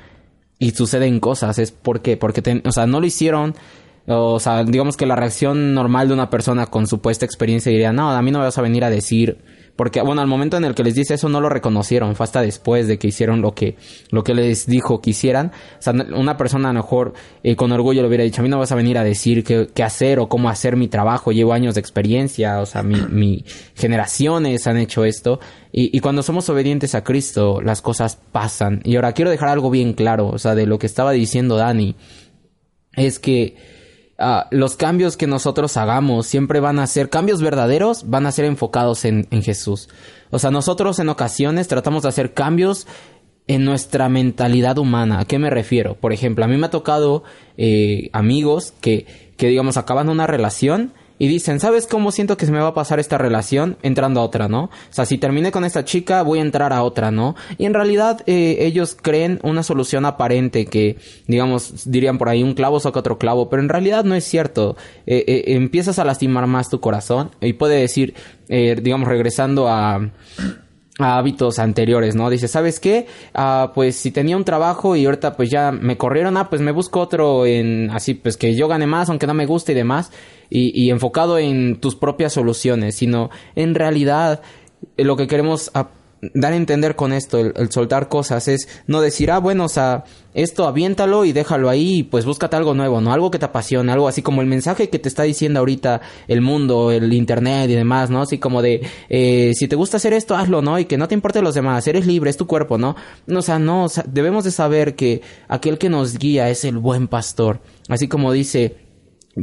y 0.63 0.71
suceden 0.71 1.19
cosas, 1.19 1.59
es 1.59 1.71
porque, 1.71 2.15
porque, 2.15 2.61
o 2.63 2.71
sea, 2.71 2.87
no 2.87 3.01
lo 3.01 3.05
hicieron, 3.05 3.53
o 4.07 4.39
sea, 4.39 4.63
digamos 4.63 4.95
que 4.95 5.05
la 5.05 5.17
reacción 5.17 5.73
normal 5.73 6.07
de 6.07 6.13
una 6.13 6.29
persona 6.29 6.67
con 6.67 6.87
supuesta 6.87 7.25
experiencia 7.25 7.69
diría, 7.69 7.91
no, 7.91 8.11
a 8.11 8.21
mí 8.21 8.31
no 8.31 8.39
me 8.39 8.45
vas 8.45 8.57
a 8.57 8.61
venir 8.61 8.85
a 8.85 8.89
decir 8.89 9.37
porque, 9.75 10.01
bueno, 10.01 10.21
al 10.21 10.27
momento 10.27 10.55
en 10.55 10.65
el 10.65 10.75
que 10.75 10.83
les 10.83 10.93
dice 10.93 11.15
eso 11.15 11.29
no 11.29 11.41
lo 11.41 11.49
reconocieron, 11.49 12.15
fue 12.15 12.25
hasta 12.25 12.41
después 12.41 12.87
de 12.87 12.99
que 12.99 13.07
hicieron 13.07 13.41
lo 13.41 13.53
que, 13.53 13.75
lo 14.11 14.23
que 14.23 14.35
les 14.35 14.67
dijo 14.67 15.01
que 15.01 15.09
hicieran. 15.09 15.51
O 15.79 15.81
sea, 15.81 15.93
una 16.15 16.37
persona 16.37 16.69
a 16.69 16.73
lo 16.73 16.81
mejor 16.81 17.13
eh, 17.43 17.55
con 17.55 17.71
orgullo 17.71 18.01
le 18.03 18.07
hubiera 18.07 18.23
dicho, 18.23 18.41
a 18.41 18.43
mí 18.43 18.49
no 18.49 18.59
vas 18.59 18.71
a 18.71 18.75
venir 18.75 18.99
a 18.99 19.03
decir 19.03 19.43
qué, 19.43 19.67
qué 19.73 19.81
hacer 19.81 20.19
o 20.19 20.29
cómo 20.29 20.49
hacer 20.49 20.77
mi 20.77 20.87
trabajo, 20.87 21.31
llevo 21.31 21.53
años 21.53 21.73
de 21.73 21.81
experiencia, 21.81 22.59
o 22.59 22.67
sea, 22.67 22.83
mi, 22.83 22.99
mi 23.09 23.45
generaciones 23.75 24.67
han 24.67 24.77
hecho 24.77 25.05
esto. 25.05 25.39
Y, 25.71 25.95
y 25.95 26.01
cuando 26.01 26.21
somos 26.21 26.47
obedientes 26.49 26.93
a 26.93 27.03
Cristo, 27.03 27.59
las 27.59 27.81
cosas 27.81 28.19
pasan. 28.31 28.81
Y 28.83 28.95
ahora 28.95 29.13
quiero 29.13 29.31
dejar 29.31 29.49
algo 29.49 29.71
bien 29.71 29.93
claro, 29.93 30.27
o 30.27 30.37
sea, 30.37 30.53
de 30.53 30.67
lo 30.67 30.77
que 30.77 30.85
estaba 30.85 31.11
diciendo 31.13 31.55
Dani, 31.55 31.95
es 32.95 33.17
que 33.17 33.82
Ah, 34.25 34.47
los 34.51 34.77
cambios 34.77 35.17
que 35.17 35.27
nosotros 35.27 35.75
hagamos 35.75 36.27
siempre 36.27 36.61
van 36.61 36.79
a 36.79 36.87
ser 36.87 37.09
cambios 37.09 37.41
verdaderos, 37.41 38.09
van 38.09 38.25
a 38.25 38.31
ser 38.31 38.45
enfocados 38.45 39.03
en, 39.03 39.27
Jesús. 39.41 39.89
O 40.29 40.39
sea, 40.39 40.49
nosotros 40.49 40.97
en 40.99 41.09
ocasiones 41.09 41.67
tratamos 41.67 42.03
de 42.03 42.09
hacer 42.09 42.33
cambios 42.33 42.87
en 43.47 43.65
nuestra 43.65 44.07
mentalidad 44.07 44.77
humana. 44.77 45.19
¿A 45.19 45.25
qué 45.25 45.39
me 45.39 45.49
refiero? 45.49 45.95
Por 45.95 46.13
ejemplo, 46.13 46.45
a 46.45 46.47
mí 46.47 46.55
me 46.55 46.67
ha 46.67 46.69
tocado 46.69 47.25
eh, 47.57 48.09
amigos 48.13 48.73
que, 48.79 49.33
que, 49.35 49.47
digamos, 49.47 49.75
acaban 49.75 50.07
una 50.07 50.25
relación 50.25 50.93
y 51.19 51.27
dicen, 51.27 51.59
¿sabes 51.59 51.87
cómo 51.87 52.11
siento 52.11 52.37
que 52.37 52.45
se 52.45 52.51
me 52.51 52.59
va 52.59 52.69
a 52.69 52.73
pasar 52.73 52.99
esta 52.99 53.17
relación 53.17 53.77
entrando 53.81 54.19
a 54.19 54.23
otra, 54.23 54.47
no? 54.47 54.63
O 54.63 54.69
sea, 54.89 55.05
si 55.05 55.17
terminé 55.17 55.51
con 55.51 55.63
esta 55.63 55.85
chica, 55.85 56.21
voy 56.23 56.39
a 56.39 56.41
entrar 56.41 56.73
a 56.73 56.83
otra, 56.83 57.11
¿no? 57.11 57.35
Y 57.57 57.65
en 57.65 57.73
realidad 57.73 58.21
eh, 58.25 58.57
ellos 58.61 58.97
creen 58.99 59.39
una 59.43 59.63
solución 59.63 60.05
aparente 60.05 60.65
que, 60.65 60.97
digamos, 61.27 61.89
dirían 61.89 62.17
por 62.17 62.29
ahí 62.29 62.43
un 62.43 62.53
clavo 62.53 62.79
saca 62.79 62.99
otro 62.99 63.17
clavo, 63.17 63.49
pero 63.49 63.61
en 63.61 63.69
realidad 63.69 64.03
no 64.03 64.15
es 64.15 64.23
cierto. 64.23 64.75
Eh, 65.05 65.23
eh, 65.27 65.43
empiezas 65.47 65.99
a 65.99 66.05
lastimar 66.05 66.47
más 66.47 66.69
tu 66.69 66.79
corazón 66.79 67.31
y 67.41 67.53
puede 67.53 67.79
decir, 67.79 68.13
digamos, 68.47 69.07
regresando 69.07 69.67
a 69.67 70.11
a 70.99 71.17
hábitos 71.17 71.59
anteriores, 71.59 72.15
¿no? 72.15 72.29
Dice, 72.29 72.47
¿sabes 72.47 72.79
qué? 72.79 73.07
Ah, 73.33 73.71
pues 73.73 73.95
si 73.95 74.11
tenía 74.11 74.37
un 74.37 74.45
trabajo 74.45 74.95
y 74.95 75.05
ahorita 75.05 75.35
pues 75.35 75.49
ya 75.49 75.71
me 75.71 75.97
corrieron, 75.97 76.37
ah, 76.37 76.49
pues 76.49 76.61
me 76.61 76.71
busco 76.71 76.99
otro 76.99 77.45
en 77.45 77.89
así, 77.91 78.13
pues 78.13 78.37
que 78.37 78.55
yo 78.55 78.67
gane 78.67 78.85
más, 78.85 79.09
aunque 79.09 79.27
no 79.27 79.33
me 79.33 79.45
guste 79.45 79.71
y 79.71 79.75
demás, 79.75 80.11
y, 80.49 80.79
y 80.79 80.91
enfocado 80.91 81.39
en 81.39 81.79
tus 81.79 81.95
propias 81.95 82.33
soluciones, 82.33 82.95
sino 82.95 83.31
en 83.55 83.73
realidad 83.73 84.41
lo 84.97 85.15
que 85.15 85.27
queremos 85.27 85.71
dar 86.33 86.53
a 86.53 86.55
entender 86.55 86.95
con 86.95 87.13
esto, 87.13 87.39
el, 87.39 87.71
soltar 87.71 88.07
cosas, 88.07 88.47
es 88.47 88.67
no 88.87 89.01
decir, 89.01 89.31
ah, 89.31 89.39
bueno, 89.39 89.65
o 89.65 89.69
sea, 89.69 90.03
esto 90.33 90.67
aviéntalo 90.67 91.25
y 91.25 91.33
déjalo 91.33 91.69
ahí 91.69 91.99
y 91.99 92.03
pues 92.03 92.25
búscate 92.25 92.55
algo 92.55 92.73
nuevo, 92.73 93.01
¿no? 93.01 93.13
Algo 93.13 93.29
que 93.31 93.39
te 93.39 93.45
apasione, 93.45 93.91
algo 93.91 94.07
así 94.07 94.21
como 94.21 94.41
el 94.41 94.47
mensaje 94.47 94.89
que 94.89 94.99
te 94.99 95.07
está 95.07 95.23
diciendo 95.23 95.59
ahorita 95.59 96.01
el 96.27 96.41
mundo, 96.41 96.91
el 96.91 97.11
internet 97.13 97.69
y 97.69 97.75
demás, 97.75 98.09
¿no? 98.09 98.21
Así 98.21 98.39
como 98.39 98.61
de, 98.61 98.81
eh, 99.09 99.51
si 99.55 99.67
te 99.67 99.75
gusta 99.75 99.97
hacer 99.97 100.13
esto, 100.13 100.35
hazlo, 100.35 100.61
¿no? 100.61 100.79
Y 100.79 100.85
que 100.85 100.97
no 100.97 101.07
te 101.07 101.15
importe 101.15 101.41
los 101.41 101.55
demás, 101.55 101.87
eres 101.87 102.07
libre, 102.07 102.29
es 102.29 102.37
tu 102.37 102.47
cuerpo, 102.47 102.77
¿no? 102.77 102.95
O 103.27 103.41
sea, 103.41 103.59
no, 103.59 103.85
o 103.85 103.89
sea, 103.89 104.03
debemos 104.07 104.43
de 104.43 104.51
saber 104.51 104.95
que 104.95 105.21
aquel 105.47 105.77
que 105.77 105.89
nos 105.89 106.17
guía 106.17 106.49
es 106.49 106.65
el 106.65 106.77
buen 106.77 107.07
pastor. 107.07 107.61
Así 107.89 108.07
como 108.07 108.31
dice, 108.31 108.77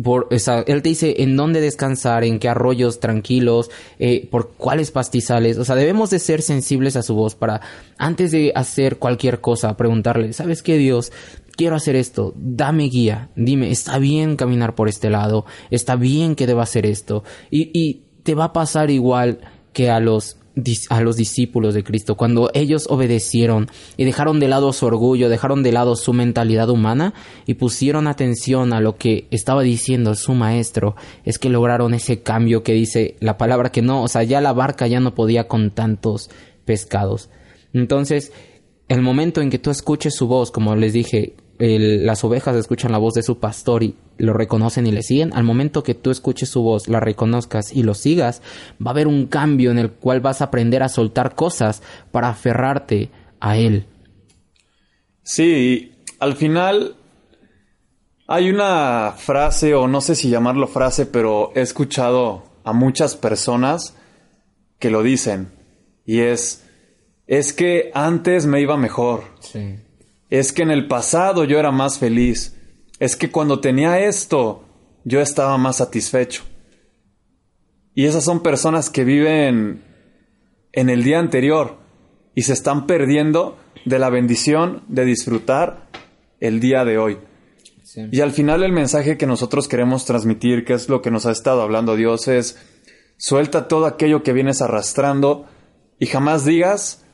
por, 0.02 0.28
él 0.30 0.82
te 0.82 0.88
dice 0.88 1.16
en 1.18 1.36
dónde 1.36 1.60
descansar, 1.60 2.22
en 2.24 2.38
qué 2.38 2.48
arroyos 2.48 3.00
tranquilos, 3.00 3.70
eh, 3.98 4.28
por 4.30 4.52
cuáles 4.52 4.90
pastizales. 4.90 5.58
O 5.58 5.64
sea, 5.64 5.74
debemos 5.74 6.10
de 6.10 6.20
ser 6.20 6.42
sensibles 6.42 6.96
a 6.96 7.02
su 7.02 7.14
voz 7.14 7.34
para, 7.34 7.60
antes 7.98 8.30
de 8.30 8.52
hacer 8.54 8.98
cualquier 8.98 9.40
cosa, 9.40 9.76
preguntarle, 9.76 10.32
¿sabes 10.32 10.62
qué 10.62 10.78
Dios? 10.78 11.12
Quiero 11.56 11.76
hacer 11.76 11.96
esto, 11.96 12.32
dame 12.36 12.84
guía, 12.84 13.30
dime, 13.34 13.70
está 13.70 13.98
bien 13.98 14.36
caminar 14.36 14.74
por 14.74 14.88
este 14.88 15.10
lado, 15.10 15.44
está 15.70 15.96
bien 15.96 16.36
que 16.36 16.46
deba 16.46 16.62
hacer 16.62 16.86
esto. 16.86 17.24
Y, 17.50 17.70
y 17.78 18.04
te 18.22 18.34
va 18.34 18.44
a 18.44 18.52
pasar 18.52 18.90
igual 18.90 19.40
que 19.72 19.90
a 19.90 20.00
los 20.00 20.39
a 20.88 21.00
los 21.00 21.16
discípulos 21.16 21.74
de 21.74 21.84
Cristo, 21.84 22.16
cuando 22.16 22.50
ellos 22.54 22.86
obedecieron 22.88 23.68
y 23.96 24.04
dejaron 24.04 24.40
de 24.40 24.48
lado 24.48 24.72
su 24.72 24.86
orgullo, 24.86 25.28
dejaron 25.28 25.62
de 25.62 25.72
lado 25.72 25.96
su 25.96 26.12
mentalidad 26.12 26.68
humana 26.68 27.14
y 27.46 27.54
pusieron 27.54 28.06
atención 28.06 28.72
a 28.72 28.80
lo 28.80 28.96
que 28.96 29.26
estaba 29.30 29.62
diciendo 29.62 30.14
su 30.14 30.34
maestro, 30.34 30.96
es 31.24 31.38
que 31.38 31.50
lograron 31.50 31.94
ese 31.94 32.22
cambio 32.22 32.62
que 32.62 32.72
dice 32.72 33.16
la 33.20 33.38
palabra 33.38 33.70
que 33.70 33.82
no, 33.82 34.02
o 34.02 34.08
sea, 34.08 34.22
ya 34.24 34.40
la 34.40 34.52
barca 34.52 34.86
ya 34.86 35.00
no 35.00 35.14
podía 35.14 35.46
con 35.46 35.70
tantos 35.70 36.30
pescados. 36.64 37.30
Entonces, 37.72 38.32
el 38.88 39.02
momento 39.02 39.40
en 39.40 39.50
que 39.50 39.58
tú 39.58 39.70
escuches 39.70 40.14
su 40.14 40.26
voz, 40.26 40.50
como 40.50 40.74
les 40.74 40.92
dije, 40.92 41.36
las 41.60 42.24
ovejas 42.24 42.56
escuchan 42.56 42.90
la 42.90 42.98
voz 42.98 43.12
de 43.12 43.22
su 43.22 43.38
pastor 43.38 43.82
y 43.82 43.94
lo 44.16 44.32
reconocen 44.32 44.86
y 44.86 44.92
le 44.92 45.02
siguen, 45.02 45.34
al 45.34 45.44
momento 45.44 45.82
que 45.82 45.94
tú 45.94 46.10
escuches 46.10 46.48
su 46.48 46.62
voz, 46.62 46.88
la 46.88 47.00
reconozcas 47.00 47.72
y 47.74 47.82
lo 47.82 47.92
sigas, 47.92 48.40
va 48.84 48.90
a 48.90 48.94
haber 48.94 49.06
un 49.06 49.26
cambio 49.26 49.70
en 49.70 49.78
el 49.78 49.90
cual 49.90 50.20
vas 50.20 50.40
a 50.40 50.44
aprender 50.44 50.82
a 50.82 50.88
soltar 50.88 51.34
cosas 51.34 51.82
para 52.12 52.30
aferrarte 52.30 53.10
a 53.40 53.58
él. 53.58 53.86
Sí, 55.22 55.92
al 56.18 56.34
final 56.34 56.96
hay 58.26 58.48
una 58.48 59.12
frase, 59.18 59.74
o 59.74 59.86
no 59.86 60.00
sé 60.00 60.14
si 60.14 60.30
llamarlo 60.30 60.66
frase, 60.66 61.04
pero 61.04 61.52
he 61.54 61.60
escuchado 61.60 62.44
a 62.64 62.72
muchas 62.72 63.16
personas 63.16 63.94
que 64.78 64.90
lo 64.90 65.02
dicen, 65.02 65.52
y 66.06 66.20
es, 66.20 66.66
es 67.26 67.52
que 67.52 67.90
antes 67.92 68.46
me 68.46 68.62
iba 68.62 68.78
mejor. 68.78 69.24
Sí 69.40 69.76
es 70.30 70.52
que 70.52 70.62
en 70.62 70.70
el 70.70 70.86
pasado 70.86 71.44
yo 71.44 71.58
era 71.58 71.72
más 71.72 71.98
feliz. 71.98 72.56
Es 72.98 73.16
que 73.16 73.30
cuando 73.30 73.60
tenía 73.60 74.00
esto, 74.00 74.64
yo 75.04 75.20
estaba 75.20 75.58
más 75.58 75.76
satisfecho. 75.76 76.44
Y 77.94 78.06
esas 78.06 78.24
son 78.24 78.42
personas 78.42 78.88
que 78.88 79.04
viven 79.04 79.82
en 80.72 80.88
el 80.88 81.02
día 81.02 81.18
anterior 81.18 81.78
y 82.34 82.42
se 82.42 82.52
están 82.52 82.86
perdiendo 82.86 83.58
de 83.84 83.98
la 83.98 84.10
bendición 84.10 84.84
de 84.88 85.04
disfrutar 85.04 85.88
el 86.38 86.60
día 86.60 86.84
de 86.84 86.98
hoy. 86.98 87.18
Y 88.12 88.20
al 88.20 88.30
final 88.30 88.62
el 88.62 88.72
mensaje 88.72 89.18
que 89.18 89.26
nosotros 89.26 89.66
queremos 89.66 90.04
transmitir, 90.04 90.64
que 90.64 90.74
es 90.74 90.88
lo 90.88 91.02
que 91.02 91.10
nos 91.10 91.26
ha 91.26 91.32
estado 91.32 91.62
hablando 91.62 91.96
Dios, 91.96 92.28
es 92.28 92.56
suelta 93.16 93.66
todo 93.66 93.86
aquello 93.86 94.22
que 94.22 94.32
vienes 94.32 94.62
arrastrando 94.62 95.46
y 95.98 96.06
jamás 96.06 96.44
digas 96.44 97.04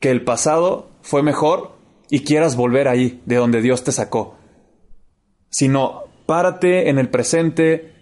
que 0.00 0.10
el 0.10 0.22
pasado 0.22 0.90
fue 1.00 1.22
mejor 1.22 1.72
y 2.12 2.24
quieras 2.24 2.56
volver 2.56 2.88
ahí, 2.88 3.22
de 3.24 3.36
donde 3.36 3.62
Dios 3.62 3.84
te 3.84 3.90
sacó. 3.90 4.36
Sino 5.48 6.02
párate 6.26 6.90
en 6.90 6.98
el 6.98 7.08
presente, 7.08 7.94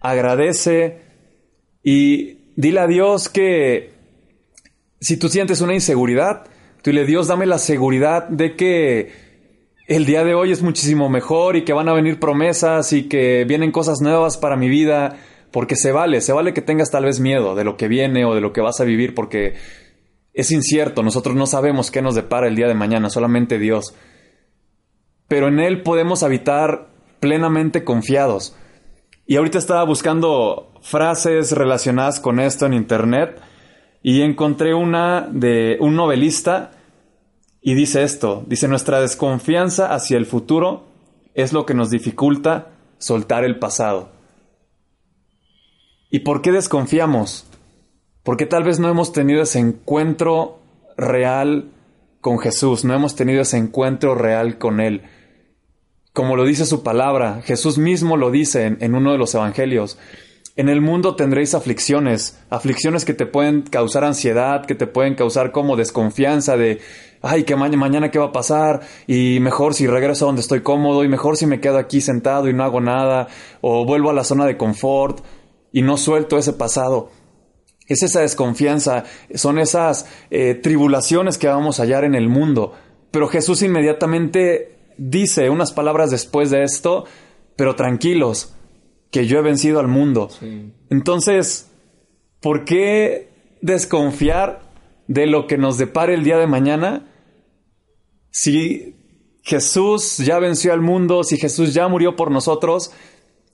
agradece 0.00 0.98
y 1.80 2.50
dile 2.56 2.80
a 2.80 2.88
Dios 2.88 3.28
que 3.28 3.92
si 5.00 5.16
tú 5.16 5.28
sientes 5.28 5.60
una 5.60 5.72
inseguridad, 5.72 6.48
tú 6.82 6.90
dile, 6.90 7.06
Dios, 7.06 7.28
dame 7.28 7.46
la 7.46 7.58
seguridad 7.58 8.26
de 8.26 8.56
que 8.56 9.12
el 9.86 10.04
día 10.04 10.24
de 10.24 10.34
hoy 10.34 10.50
es 10.50 10.60
muchísimo 10.60 11.08
mejor 11.08 11.54
y 11.54 11.62
que 11.62 11.72
van 11.72 11.88
a 11.88 11.94
venir 11.94 12.18
promesas 12.18 12.92
y 12.92 13.04
que 13.04 13.44
vienen 13.44 13.70
cosas 13.70 14.00
nuevas 14.00 14.36
para 14.36 14.56
mi 14.56 14.68
vida, 14.68 15.16
porque 15.52 15.76
se 15.76 15.92
vale, 15.92 16.22
se 16.22 16.32
vale 16.32 16.54
que 16.54 16.60
tengas 16.60 16.90
tal 16.90 17.04
vez 17.04 17.20
miedo 17.20 17.54
de 17.54 17.62
lo 17.62 17.76
que 17.76 17.86
viene 17.86 18.24
o 18.24 18.34
de 18.34 18.40
lo 18.40 18.52
que 18.52 18.62
vas 18.62 18.80
a 18.80 18.84
vivir, 18.84 19.14
porque 19.14 19.54
es 20.34 20.50
incierto, 20.50 21.02
nosotros 21.04 21.36
no 21.36 21.46
sabemos 21.46 21.92
qué 21.92 22.02
nos 22.02 22.16
depara 22.16 22.48
el 22.48 22.56
día 22.56 22.66
de 22.66 22.74
mañana, 22.74 23.08
solamente 23.08 23.58
Dios. 23.58 23.94
Pero 25.28 25.48
en 25.48 25.60
Él 25.60 25.82
podemos 25.82 26.24
habitar 26.24 26.88
plenamente 27.20 27.84
confiados. 27.84 28.56
Y 29.26 29.36
ahorita 29.36 29.58
estaba 29.58 29.84
buscando 29.84 30.72
frases 30.82 31.52
relacionadas 31.52 32.20
con 32.20 32.40
esto 32.40 32.66
en 32.66 32.74
Internet 32.74 33.40
y 34.02 34.20
encontré 34.20 34.74
una 34.74 35.28
de 35.30 35.78
un 35.80 35.94
novelista 35.96 36.72
y 37.62 37.74
dice 37.74 38.02
esto, 38.02 38.44
dice 38.46 38.68
nuestra 38.68 39.00
desconfianza 39.00 39.94
hacia 39.94 40.18
el 40.18 40.26
futuro 40.26 40.88
es 41.32 41.54
lo 41.54 41.64
que 41.64 41.72
nos 41.72 41.88
dificulta 41.90 42.72
soltar 42.98 43.44
el 43.44 43.58
pasado. 43.58 44.10
¿Y 46.10 46.18
por 46.20 46.42
qué 46.42 46.52
desconfiamos? 46.52 47.46
Porque 48.24 48.46
tal 48.46 48.64
vez 48.64 48.80
no 48.80 48.88
hemos 48.88 49.12
tenido 49.12 49.42
ese 49.42 49.60
encuentro 49.60 50.58
real 50.96 51.70
con 52.22 52.38
Jesús, 52.38 52.84
no 52.84 52.94
hemos 52.94 53.14
tenido 53.14 53.42
ese 53.42 53.58
encuentro 53.58 54.14
real 54.14 54.56
con 54.56 54.80
Él. 54.80 55.02
Como 56.14 56.34
lo 56.34 56.44
dice 56.44 56.64
su 56.64 56.82
palabra, 56.82 57.42
Jesús 57.44 57.76
mismo 57.76 58.16
lo 58.16 58.30
dice 58.30 58.76
en, 58.80 58.94
uno 58.94 59.12
de 59.12 59.18
los 59.18 59.34
evangelios. 59.34 59.98
En 60.56 60.70
el 60.70 60.80
mundo 60.80 61.16
tendréis 61.16 61.54
aflicciones, 61.54 62.40
aflicciones 62.48 63.04
que 63.04 63.12
te 63.12 63.26
pueden 63.26 63.62
causar 63.62 64.04
ansiedad, 64.04 64.64
que 64.64 64.74
te 64.74 64.86
pueden 64.86 65.16
causar 65.16 65.52
como 65.52 65.76
desconfianza 65.76 66.56
de, 66.56 66.80
ay, 67.20 67.42
que 67.42 67.56
mañana 67.56 68.10
qué 68.10 68.18
va 68.18 68.26
a 68.26 68.32
pasar, 68.32 68.80
y 69.06 69.38
mejor 69.40 69.74
si 69.74 69.86
regreso 69.86 70.24
a 70.24 70.28
donde 70.28 70.40
estoy 70.40 70.62
cómodo, 70.62 71.04
y 71.04 71.08
mejor 71.08 71.36
si 71.36 71.44
me 71.46 71.60
quedo 71.60 71.76
aquí 71.76 72.00
sentado 72.00 72.48
y 72.48 72.54
no 72.54 72.64
hago 72.64 72.80
nada, 72.80 73.28
o 73.60 73.84
vuelvo 73.84 74.08
a 74.08 74.14
la 74.14 74.24
zona 74.24 74.46
de 74.46 74.56
confort 74.56 75.22
y 75.72 75.82
no 75.82 75.98
suelto 75.98 76.38
ese 76.38 76.54
pasado. 76.54 77.10
Es 77.86 78.02
esa 78.02 78.20
desconfianza, 78.20 79.04
son 79.34 79.58
esas 79.58 80.06
eh, 80.30 80.54
tribulaciones 80.54 81.38
que 81.38 81.48
vamos 81.48 81.78
a 81.78 81.82
hallar 81.82 82.04
en 82.04 82.14
el 82.14 82.28
mundo. 82.28 82.72
Pero 83.10 83.28
Jesús 83.28 83.62
inmediatamente 83.62 84.76
dice 84.96 85.50
unas 85.50 85.72
palabras 85.72 86.10
después 86.10 86.50
de 86.50 86.62
esto, 86.62 87.04
pero 87.56 87.76
tranquilos, 87.76 88.54
que 89.10 89.26
yo 89.26 89.38
he 89.38 89.42
vencido 89.42 89.80
al 89.80 89.88
mundo. 89.88 90.28
Entonces, 90.90 91.70
¿por 92.40 92.64
qué 92.64 93.28
desconfiar 93.60 94.62
de 95.06 95.26
lo 95.26 95.46
que 95.46 95.58
nos 95.58 95.78
depare 95.78 96.14
el 96.14 96.24
día 96.24 96.38
de 96.38 96.46
mañana 96.46 97.06
si 98.30 98.96
Jesús 99.42 100.18
ya 100.18 100.38
venció 100.38 100.72
al 100.72 100.80
mundo, 100.80 101.22
si 101.22 101.36
Jesús 101.36 101.74
ya 101.74 101.86
murió 101.86 102.16
por 102.16 102.30
nosotros 102.30 102.90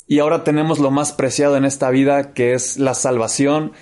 y 0.06 0.20
ahora 0.20 0.44
tenemos 0.44 0.78
lo 0.78 0.90
más 0.90 1.12
preciado 1.12 1.56
en 1.56 1.64
esta 1.64 1.90
vida 1.90 2.32
que 2.32 2.54
es 2.54 2.78
la 2.78 2.94
salvación 2.94 3.72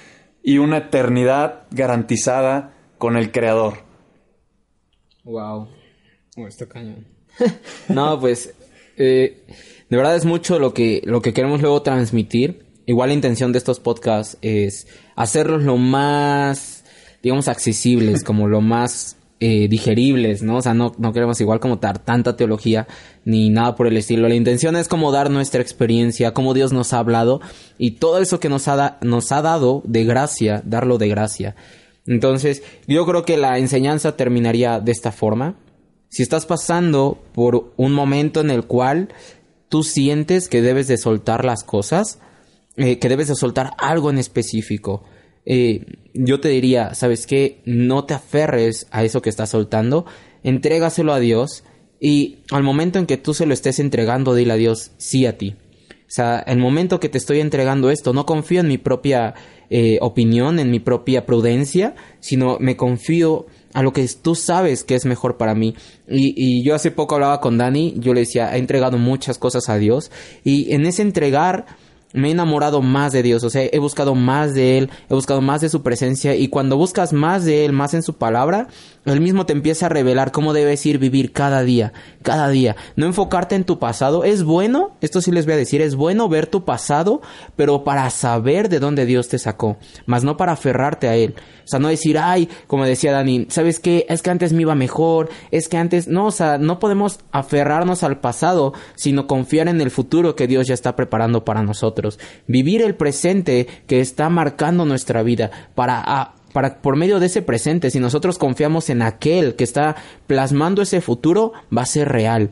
y 0.48 0.56
una 0.56 0.78
eternidad 0.78 1.64
garantizada 1.70 2.72
con 2.96 3.18
el 3.18 3.32
Creador? 3.32 3.84
Wow. 5.22 5.68
está 6.48 6.66
cañón. 6.66 7.06
no, 7.90 8.18
pues 8.18 8.54
eh, 8.96 9.44
de 9.90 9.96
verdad 9.98 10.16
es 10.16 10.24
mucho 10.24 10.58
lo 10.58 10.72
que, 10.72 11.02
lo 11.04 11.20
que 11.20 11.34
queremos 11.34 11.60
luego 11.60 11.82
transmitir. 11.82 12.64
Igual 12.86 13.10
la 13.10 13.14
intención 13.14 13.52
de 13.52 13.58
estos 13.58 13.78
podcasts 13.78 14.38
es 14.40 14.86
hacerlos 15.16 15.64
lo 15.64 15.76
más, 15.76 16.82
digamos, 17.22 17.46
accesibles, 17.48 18.24
como 18.24 18.48
lo 18.48 18.62
más 18.62 19.17
eh, 19.40 19.68
digeribles, 19.68 20.42
¿no? 20.42 20.56
O 20.56 20.62
sea, 20.62 20.74
no, 20.74 20.94
no 20.98 21.12
queremos 21.12 21.40
igual 21.40 21.60
como 21.60 21.76
dar 21.76 22.00
tanta 22.00 22.36
teología 22.36 22.88
ni 23.24 23.50
nada 23.50 23.76
por 23.76 23.86
el 23.86 23.96
estilo. 23.96 24.28
La 24.28 24.34
intención 24.34 24.74
es 24.74 24.88
como 24.88 25.12
dar 25.12 25.30
nuestra 25.30 25.62
experiencia, 25.62 26.34
cómo 26.34 26.54
Dios 26.54 26.72
nos 26.72 26.92
ha 26.92 26.98
hablado 26.98 27.40
y 27.78 27.92
todo 27.92 28.18
eso 28.20 28.40
que 28.40 28.48
nos 28.48 28.66
ha, 28.66 28.98
nos 29.00 29.30
ha 29.30 29.40
dado 29.40 29.82
de 29.84 30.04
gracia, 30.04 30.62
darlo 30.64 30.98
de 30.98 31.08
gracia. 31.08 31.54
Entonces, 32.04 32.64
yo 32.88 33.06
creo 33.06 33.24
que 33.24 33.36
la 33.36 33.58
enseñanza 33.58 34.16
terminaría 34.16 34.80
de 34.80 34.90
esta 34.90 35.12
forma. 35.12 35.54
Si 36.08 36.22
estás 36.22 36.44
pasando 36.44 37.22
por 37.32 37.72
un 37.76 37.92
momento 37.92 38.40
en 38.40 38.50
el 38.50 38.64
cual 38.64 39.08
tú 39.68 39.84
sientes 39.84 40.48
que 40.48 40.62
debes 40.62 40.88
de 40.88 40.96
soltar 40.96 41.44
las 41.44 41.62
cosas, 41.62 42.18
eh, 42.76 42.98
que 42.98 43.08
debes 43.08 43.28
de 43.28 43.34
soltar 43.36 43.72
algo 43.78 44.10
en 44.10 44.18
específico, 44.18 45.04
eh, 45.50 45.86
yo 46.12 46.40
te 46.40 46.50
diría, 46.50 46.94
¿sabes 46.94 47.26
qué? 47.26 47.62
No 47.64 48.04
te 48.04 48.12
aferres 48.12 48.86
a 48.90 49.02
eso 49.02 49.22
que 49.22 49.30
estás 49.30 49.48
soltando, 49.48 50.04
entrégaselo 50.42 51.14
a 51.14 51.20
Dios 51.20 51.64
y 51.98 52.40
al 52.50 52.62
momento 52.62 52.98
en 52.98 53.06
que 53.06 53.16
tú 53.16 53.32
se 53.32 53.46
lo 53.46 53.54
estés 53.54 53.78
entregando, 53.78 54.34
dile 54.34 54.52
a 54.52 54.56
Dios 54.56 54.92
sí 54.98 55.24
a 55.24 55.38
ti. 55.38 55.56
O 55.90 56.10
sea, 56.10 56.38
el 56.40 56.58
momento 56.58 57.00
que 57.00 57.08
te 57.08 57.16
estoy 57.16 57.40
entregando 57.40 57.90
esto, 57.90 58.12
no 58.12 58.26
confío 58.26 58.60
en 58.60 58.68
mi 58.68 58.76
propia 58.76 59.34
eh, 59.70 59.98
opinión, 60.02 60.58
en 60.58 60.70
mi 60.70 60.80
propia 60.80 61.24
prudencia, 61.24 61.94
sino 62.20 62.58
me 62.60 62.76
confío 62.76 63.46
a 63.72 63.82
lo 63.82 63.94
que 63.94 64.06
tú 64.20 64.34
sabes 64.34 64.84
que 64.84 64.96
es 64.96 65.06
mejor 65.06 65.38
para 65.38 65.54
mí. 65.54 65.74
Y, 66.08 66.34
y, 66.36 66.62
yo 66.62 66.74
hace 66.74 66.90
poco 66.90 67.14
hablaba 67.14 67.40
con 67.40 67.56
Dani, 67.56 67.94
yo 67.96 68.12
le 68.12 68.20
decía, 68.20 68.54
he 68.54 68.58
entregado 68.58 68.98
muchas 68.98 69.38
cosas 69.38 69.70
a 69.70 69.78
Dios 69.78 70.10
y 70.44 70.74
en 70.74 70.84
ese 70.84 71.02
entregar 71.02 71.66
me 72.12 72.28
he 72.28 72.30
enamorado 72.30 72.80
más 72.82 73.12
de 73.12 73.22
Dios, 73.22 73.44
o 73.44 73.50
sea, 73.50 73.64
he 73.70 73.78
buscado 73.78 74.14
más 74.14 74.54
de 74.54 74.78
Él, 74.78 74.90
he 75.08 75.14
buscado 75.14 75.40
más 75.40 75.60
de 75.60 75.68
su 75.68 75.82
presencia 75.82 76.34
y 76.34 76.48
cuando 76.48 76.76
buscas 76.76 77.12
más 77.12 77.44
de 77.44 77.64
Él, 77.64 77.72
más 77.72 77.94
en 77.94 78.02
su 78.02 78.14
palabra, 78.14 78.68
Él 79.12 79.20
mismo 79.20 79.46
te 79.46 79.52
empieza 79.52 79.86
a 79.86 79.88
revelar 79.88 80.32
cómo 80.32 80.52
debes 80.52 80.84
ir 80.86 80.98
vivir 80.98 81.32
cada 81.32 81.62
día, 81.62 81.92
cada 82.22 82.48
día. 82.48 82.76
No 82.96 83.06
enfocarte 83.06 83.54
en 83.54 83.64
tu 83.64 83.78
pasado, 83.78 84.24
es 84.24 84.42
bueno, 84.42 84.96
esto 85.00 85.20
sí 85.20 85.30
les 85.30 85.46
voy 85.46 85.54
a 85.54 85.58
decir, 85.58 85.80
es 85.80 85.94
bueno 85.94 86.28
ver 86.28 86.46
tu 86.46 86.64
pasado, 86.64 87.20
pero 87.56 87.84
para 87.84 88.08
saber 88.10 88.68
de 88.68 88.80
dónde 88.80 89.06
Dios 89.06 89.28
te 89.28 89.38
sacó, 89.38 89.78
más 90.06 90.24
no 90.24 90.36
para 90.36 90.52
aferrarte 90.52 91.08
a 91.08 91.16
Él. 91.16 91.34
O 91.64 91.70
sea, 91.70 91.80
no 91.80 91.88
decir, 91.88 92.18
ay, 92.18 92.48
como 92.66 92.86
decía 92.86 93.12
Dani, 93.12 93.46
¿sabes 93.50 93.78
qué? 93.78 94.06
Es 94.08 94.22
que 94.22 94.30
antes 94.30 94.54
me 94.54 94.62
iba 94.62 94.74
mejor, 94.74 95.28
es 95.50 95.68
que 95.68 95.76
antes, 95.76 96.08
no, 96.08 96.26
o 96.26 96.30
sea, 96.30 96.56
no 96.56 96.78
podemos 96.78 97.20
aferrarnos 97.30 98.02
al 98.02 98.20
pasado, 98.20 98.72
sino 98.94 99.26
confiar 99.26 99.68
en 99.68 99.80
el 99.82 99.90
futuro 99.90 100.34
que 100.34 100.46
Dios 100.46 100.66
ya 100.66 100.74
está 100.74 100.96
preparando 100.96 101.44
para 101.44 101.62
nosotros. 101.62 102.18
Vivir 102.46 102.80
el 102.80 102.94
presente 102.94 103.66
que 103.86 104.00
está 104.00 104.30
marcando 104.30 104.86
nuestra 104.86 105.22
vida 105.22 105.50
para 105.74 106.32
para 106.52 106.80
por 106.80 106.96
medio 106.96 107.20
de 107.20 107.26
ese 107.26 107.42
presente, 107.42 107.90
si 107.90 108.00
nosotros 108.00 108.38
confiamos 108.38 108.90
en 108.90 109.02
aquel 109.02 109.54
que 109.54 109.64
está 109.64 109.96
plasmando 110.26 110.82
ese 110.82 111.00
futuro, 111.00 111.52
va 111.74 111.82
a 111.82 111.86
ser 111.86 112.08
real. 112.08 112.50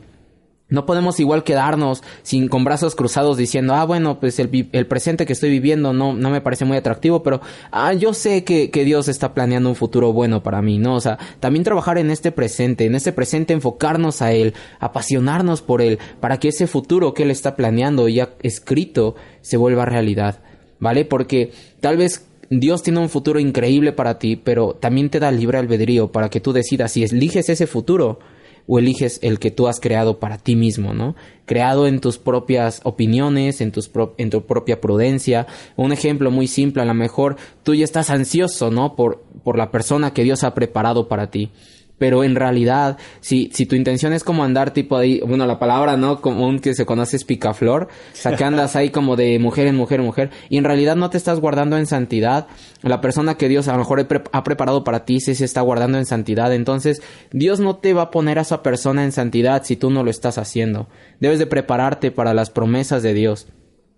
No 0.69 0.85
podemos 0.85 1.17
igual 1.21 1.45
quedarnos 1.45 2.03
sin 2.23 2.49
con 2.49 2.65
brazos 2.65 2.93
cruzados 2.93 3.37
diciendo, 3.37 3.73
ah, 3.73 3.85
bueno, 3.85 4.19
pues 4.19 4.37
el, 4.39 4.67
el, 4.73 4.85
presente 4.85 5.25
que 5.25 5.31
estoy 5.31 5.49
viviendo 5.49 5.93
no, 5.93 6.13
no 6.13 6.29
me 6.29 6.41
parece 6.41 6.65
muy 6.65 6.75
atractivo, 6.75 7.23
pero 7.23 7.39
ah, 7.71 7.93
yo 7.93 8.13
sé 8.13 8.43
que, 8.43 8.69
que 8.69 8.83
Dios 8.83 9.07
está 9.07 9.33
planeando 9.33 9.69
un 9.69 9.75
futuro 9.75 10.11
bueno 10.11 10.43
para 10.43 10.61
mí, 10.61 10.77
¿no? 10.77 10.95
O 10.95 10.99
sea, 10.99 11.17
también 11.39 11.63
trabajar 11.63 11.97
en 11.97 12.11
este 12.11 12.33
presente, 12.33 12.85
en 12.85 12.95
este 12.95 13.13
presente 13.13 13.53
enfocarnos 13.53 14.21
a 14.21 14.33
Él, 14.33 14.55
apasionarnos 14.79 15.61
por 15.61 15.81
Él, 15.81 15.99
para 16.19 16.37
que 16.37 16.49
ese 16.49 16.67
futuro 16.67 17.13
que 17.13 17.23
Él 17.23 17.31
está 17.31 17.55
planeando 17.55 18.09
ya 18.09 18.31
escrito 18.41 19.15
se 19.39 19.55
vuelva 19.55 19.85
realidad, 19.85 20.41
¿vale? 20.79 21.05
Porque 21.05 21.53
tal 21.79 21.95
vez 21.95 22.27
Dios 22.49 22.83
tiene 22.83 22.99
un 22.99 23.09
futuro 23.09 23.39
increíble 23.39 23.91
para 23.91 24.19
ti, 24.19 24.35
pero 24.35 24.73
también 24.73 25.09
te 25.09 25.19
da 25.19 25.31
libre 25.31 25.57
albedrío 25.57 26.11
para 26.11 26.29
que 26.29 26.39
tú 26.39 26.53
decidas 26.53 26.93
si 26.93 27.03
eliges 27.03 27.49
ese 27.49 27.67
futuro 27.67 28.19
o 28.67 28.79
eliges 28.79 29.19
el 29.21 29.39
que 29.39 29.51
tú 29.51 29.67
has 29.67 29.79
creado 29.79 30.19
para 30.19 30.37
ti 30.37 30.55
mismo, 30.55 30.93
¿no? 30.93 31.15
Creado 31.45 31.87
en 31.87 31.99
tus 31.99 32.17
propias 32.17 32.81
opiniones, 32.83 33.61
en, 33.61 33.71
en 34.17 34.29
tu 34.29 34.45
propia 34.45 34.81
prudencia. 34.81 35.47
Un 35.77 35.93
ejemplo 35.93 36.31
muy 36.31 36.47
simple, 36.47 36.81
a 36.81 36.85
lo 36.85 36.93
mejor 36.93 37.37
tú 37.63 37.73
ya 37.73 37.85
estás 37.85 38.09
ansioso, 38.09 38.69
¿no? 38.69 38.95
Por, 38.95 39.23
por 39.43 39.57
la 39.57 39.71
persona 39.71 40.13
que 40.13 40.23
Dios 40.23 40.43
ha 40.43 40.53
preparado 40.53 41.07
para 41.07 41.31
ti 41.31 41.51
pero 41.97 42.23
en 42.23 42.35
realidad, 42.35 42.97
si, 43.19 43.49
si 43.53 43.65
tu 43.65 43.75
intención 43.75 44.13
es 44.13 44.23
como 44.23 44.43
andar 44.43 44.71
tipo 44.71 44.97
ahí, 44.97 45.19
bueno, 45.25 45.45
la 45.45 45.59
palabra, 45.59 45.97
¿no? 45.97 46.21
Común 46.21 46.59
que 46.59 46.73
se 46.73 46.85
conoce 46.85 47.17
es 47.17 47.23
picaflor, 47.23 47.83
o 47.83 48.15
sea, 48.15 48.35
que 48.35 48.43
andas 48.43 48.75
ahí 48.75 48.89
como 48.89 49.15
de 49.15 49.39
mujer 49.39 49.67
en 49.67 49.75
mujer 49.75 49.99
en 49.99 50.05
mujer, 50.05 50.29
y 50.49 50.57
en 50.57 50.63
realidad 50.63 50.95
no 50.95 51.09
te 51.09 51.17
estás 51.17 51.39
guardando 51.39 51.77
en 51.77 51.85
santidad, 51.85 52.47
la 52.81 53.01
persona 53.01 53.35
que 53.35 53.49
Dios 53.49 53.67
a 53.67 53.73
lo 53.73 53.79
mejor 53.79 54.07
ha 54.31 54.43
preparado 54.43 54.83
para 54.83 55.05
ti 55.05 55.19
sí 55.19 55.35
se 55.35 55.45
está 55.45 55.61
guardando 55.61 55.97
en 55.97 56.05
santidad, 56.05 56.53
entonces 56.53 57.01
Dios 57.31 57.59
no 57.59 57.77
te 57.77 57.93
va 57.93 58.03
a 58.03 58.11
poner 58.11 58.39
a 58.39 58.41
esa 58.41 58.61
persona 58.63 59.03
en 59.03 59.11
santidad 59.11 59.63
si 59.63 59.75
tú 59.75 59.89
no 59.89 60.03
lo 60.03 60.11
estás 60.11 60.37
haciendo. 60.37 60.87
Debes 61.19 61.39
de 61.39 61.47
prepararte 61.47 62.11
para 62.11 62.33
las 62.33 62.49
promesas 62.49 63.01
de 63.03 63.13
Dios. 63.13 63.47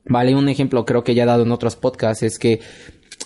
Vale, 0.06 0.36
un 0.36 0.50
ejemplo 0.50 0.86
creo 0.86 1.04
que 1.04 1.14
ya 1.14 1.24
he 1.24 1.28
dado 1.28 1.44
en 1.44 1.52
otros 1.52 1.76
podcasts 1.76 2.24
es 2.24 2.40
que 2.40 2.62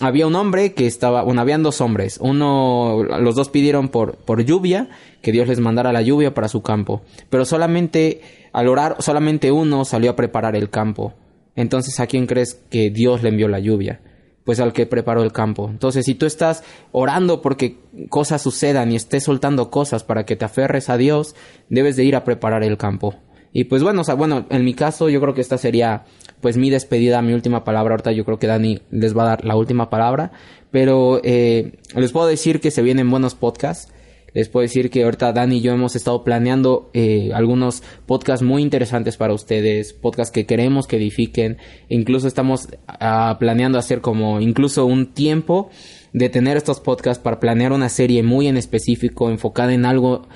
había 0.00 0.26
un 0.26 0.34
hombre 0.34 0.74
que 0.74 0.86
estaba, 0.86 1.22
bueno, 1.22 1.40
habían 1.40 1.62
dos 1.62 1.80
hombres. 1.80 2.18
Uno, 2.20 3.02
los 3.02 3.34
dos 3.34 3.48
pidieron 3.48 3.88
por, 3.88 4.16
por 4.16 4.44
lluvia, 4.44 4.88
que 5.22 5.32
Dios 5.32 5.48
les 5.48 5.60
mandara 5.60 5.92
la 5.92 6.02
lluvia 6.02 6.34
para 6.34 6.48
su 6.48 6.62
campo. 6.62 7.02
Pero 7.30 7.44
solamente, 7.44 8.20
al 8.52 8.68
orar, 8.68 8.96
solamente 9.00 9.52
uno 9.52 9.84
salió 9.84 10.10
a 10.10 10.16
preparar 10.16 10.56
el 10.56 10.70
campo. 10.70 11.14
Entonces, 11.56 12.00
¿a 12.00 12.06
quién 12.06 12.26
crees 12.26 12.54
que 12.70 12.90
Dios 12.90 13.22
le 13.22 13.28
envió 13.28 13.48
la 13.48 13.60
lluvia? 13.60 14.00
Pues 14.44 14.60
al 14.60 14.72
que 14.72 14.86
preparó 14.86 15.22
el 15.22 15.32
campo. 15.32 15.68
Entonces, 15.70 16.04
si 16.04 16.14
tú 16.14 16.26
estás 16.26 16.64
orando 16.92 17.40
porque 17.40 17.78
cosas 18.10 18.42
sucedan 18.42 18.92
y 18.92 18.96
estés 18.96 19.24
soltando 19.24 19.70
cosas 19.70 20.02
para 20.02 20.26
que 20.26 20.36
te 20.36 20.44
aferres 20.44 20.90
a 20.90 20.96
Dios, 20.96 21.34
debes 21.68 21.96
de 21.96 22.04
ir 22.04 22.16
a 22.16 22.24
preparar 22.24 22.62
el 22.64 22.76
campo. 22.76 23.14
Y 23.56 23.64
pues 23.64 23.84
bueno, 23.84 24.00
o 24.00 24.04
sea, 24.04 24.16
bueno, 24.16 24.46
en 24.50 24.64
mi 24.64 24.74
caso 24.74 25.08
yo 25.08 25.20
creo 25.20 25.32
que 25.32 25.40
esta 25.40 25.58
sería 25.58 26.04
pues 26.40 26.56
mi 26.56 26.70
despedida, 26.70 27.22
mi 27.22 27.32
última 27.32 27.62
palabra. 27.62 27.94
Ahorita 27.94 28.10
yo 28.10 28.24
creo 28.24 28.38
que 28.38 28.48
Dani 28.48 28.80
les 28.90 29.16
va 29.16 29.22
a 29.22 29.26
dar 29.26 29.44
la 29.44 29.54
última 29.54 29.88
palabra. 29.90 30.32
Pero 30.72 31.20
eh, 31.22 31.78
les 31.94 32.10
puedo 32.10 32.26
decir 32.26 32.60
que 32.60 32.72
se 32.72 32.82
vienen 32.82 33.08
buenos 33.08 33.36
podcasts. 33.36 33.94
Les 34.32 34.48
puedo 34.48 34.62
decir 34.62 34.90
que 34.90 35.04
ahorita 35.04 35.32
Dani 35.32 35.58
y 35.58 35.60
yo 35.60 35.72
hemos 35.72 35.94
estado 35.94 36.24
planeando 36.24 36.90
eh, 36.94 37.30
algunos 37.32 37.84
podcasts 38.06 38.44
muy 38.44 38.60
interesantes 38.60 39.16
para 39.16 39.32
ustedes, 39.32 39.92
podcasts 39.92 40.32
que 40.32 40.46
queremos 40.46 40.88
que 40.88 40.96
edifiquen. 40.96 41.58
Incluso 41.88 42.26
estamos 42.26 42.66
ah, 42.88 43.36
planeando 43.38 43.78
hacer 43.78 44.00
como 44.00 44.40
incluso 44.40 44.84
un 44.84 45.14
tiempo 45.14 45.70
de 46.12 46.28
tener 46.28 46.56
estos 46.56 46.80
podcasts 46.80 47.22
para 47.22 47.38
planear 47.38 47.72
una 47.72 47.88
serie 47.88 48.24
muy 48.24 48.48
en 48.48 48.56
específico, 48.56 49.30
enfocada 49.30 49.72
en 49.72 49.86
algo 49.86 50.26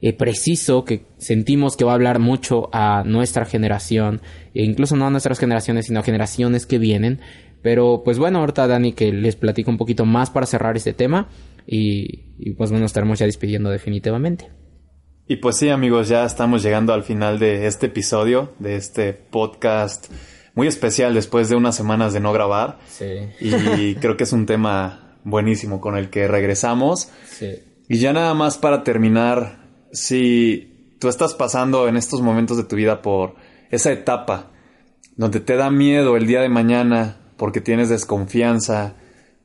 eh, 0.00 0.12
preciso 0.12 0.84
que 0.84 1.06
sentimos 1.18 1.76
que 1.76 1.84
va 1.84 1.92
a 1.92 1.94
hablar 1.94 2.18
mucho 2.18 2.68
a 2.72 3.02
nuestra 3.04 3.44
generación, 3.44 4.20
e 4.54 4.64
incluso 4.64 4.96
no 4.96 5.06
a 5.06 5.10
nuestras 5.10 5.38
generaciones, 5.38 5.86
sino 5.86 6.00
a 6.00 6.02
generaciones 6.02 6.66
que 6.66 6.78
vienen. 6.78 7.20
Pero 7.62 8.02
pues 8.04 8.18
bueno, 8.18 8.38
ahorita 8.38 8.66
Dani 8.66 8.92
que 8.92 9.12
les 9.12 9.36
platico 9.36 9.70
un 9.70 9.78
poquito 9.78 10.04
más 10.04 10.30
para 10.30 10.46
cerrar 10.46 10.76
este 10.76 10.92
tema 10.92 11.28
y, 11.66 12.34
y 12.38 12.52
pues 12.52 12.70
bueno, 12.70 12.86
estaremos 12.86 13.18
ya 13.18 13.26
despidiendo 13.26 13.70
definitivamente. 13.70 14.48
Y 15.26 15.36
pues 15.36 15.56
sí 15.56 15.68
amigos, 15.68 16.08
ya 16.08 16.24
estamos 16.24 16.62
llegando 16.62 16.94
al 16.94 17.02
final 17.02 17.38
de 17.38 17.66
este 17.66 17.86
episodio, 17.86 18.54
de 18.60 18.76
este 18.76 19.12
podcast 19.12 20.10
muy 20.58 20.66
especial 20.66 21.14
después 21.14 21.48
de 21.48 21.54
unas 21.54 21.76
semanas 21.76 22.12
de 22.12 22.18
no 22.18 22.32
grabar. 22.32 22.80
Sí. 22.88 23.28
Y 23.40 23.94
creo 24.00 24.16
que 24.16 24.24
es 24.24 24.32
un 24.32 24.44
tema 24.44 25.18
buenísimo 25.22 25.80
con 25.80 25.96
el 25.96 26.10
que 26.10 26.26
regresamos. 26.26 27.10
Sí. 27.26 27.60
Y 27.88 27.98
ya 27.98 28.12
nada 28.12 28.34
más 28.34 28.58
para 28.58 28.82
terminar, 28.82 29.57
si 29.92 30.96
tú 30.98 31.08
estás 31.08 31.34
pasando 31.34 31.88
en 31.88 31.96
estos 31.96 32.20
momentos 32.20 32.56
de 32.56 32.64
tu 32.64 32.76
vida 32.76 33.02
por 33.02 33.34
esa 33.70 33.92
etapa 33.92 34.50
donde 35.16 35.40
te 35.40 35.56
da 35.56 35.70
miedo 35.70 36.16
el 36.16 36.26
día 36.26 36.40
de 36.40 36.48
mañana 36.48 37.18
porque 37.36 37.60
tienes 37.60 37.88
desconfianza, 37.88 38.94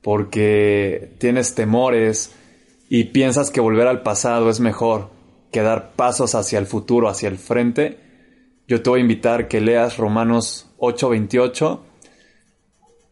porque 0.02 1.14
tienes 1.20 1.56
temores 1.56 2.34
y 2.90 3.06
piensas 3.06 3.52
que 3.52 3.62
volver 3.62 3.88
al 3.88 4.02
pasado 4.02 4.50
es 4.50 4.60
mejor 4.60 5.10
que 5.52 5.62
dar 5.62 5.94
pasos 5.96 6.36
hacia 6.36 6.60
el 6.60 6.66
futuro, 6.66 7.10
hacia 7.10 7.30
el 7.30 7.38
frente, 7.38 8.00
yo 8.68 8.82
te 8.82 8.90
voy 8.90 9.00
a 9.00 9.04
invitar 9.04 9.48
que 9.48 9.62
leas 9.62 9.98
Romanos 9.98 10.70
8:28. 10.78 11.82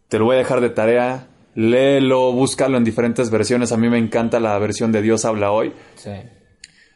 Te 0.08 0.18
lo 0.18 0.26
voy 0.26 0.36
a 0.36 0.40
dejar 0.40 0.62
de 0.62 0.70
tarea. 0.70 1.28
Léelo, 1.56 2.32
búscalo 2.32 2.78
en 2.78 2.84
diferentes 2.84 3.30
versiones. 3.30 3.72
A 3.72 3.78
mí 3.78 3.90
me 3.90 3.98
encanta 3.98 4.40
la 4.40 4.58
versión 4.60 4.92
de 4.92 5.02
Dios 5.02 5.26
habla 5.26 5.52
hoy. 5.52 5.74
Sí 5.96 6.12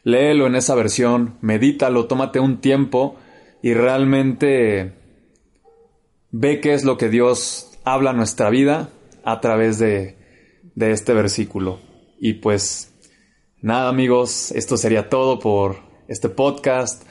léelo 0.06 0.46
en 0.46 0.54
esa 0.54 0.76
versión, 0.76 1.36
medítalo, 1.40 2.06
tómate 2.06 2.38
un 2.38 2.60
tiempo 2.60 3.16
y 3.60 3.74
realmente 3.74 4.92
ve 6.30 6.60
qué 6.60 6.74
es 6.74 6.84
lo 6.84 6.96
que 6.96 7.08
Dios 7.08 7.72
habla 7.82 8.10
a 8.10 8.12
nuestra 8.12 8.48
vida 8.48 8.90
a 9.24 9.40
través 9.40 9.80
de, 9.80 10.16
de 10.76 10.92
este 10.92 11.12
versículo. 11.12 11.80
Y 12.20 12.34
pues 12.34 12.94
nada 13.60 13.88
amigos, 13.88 14.52
esto 14.52 14.76
sería 14.76 15.08
todo 15.08 15.40
por 15.40 15.78
este 16.06 16.28
podcast. 16.28 17.02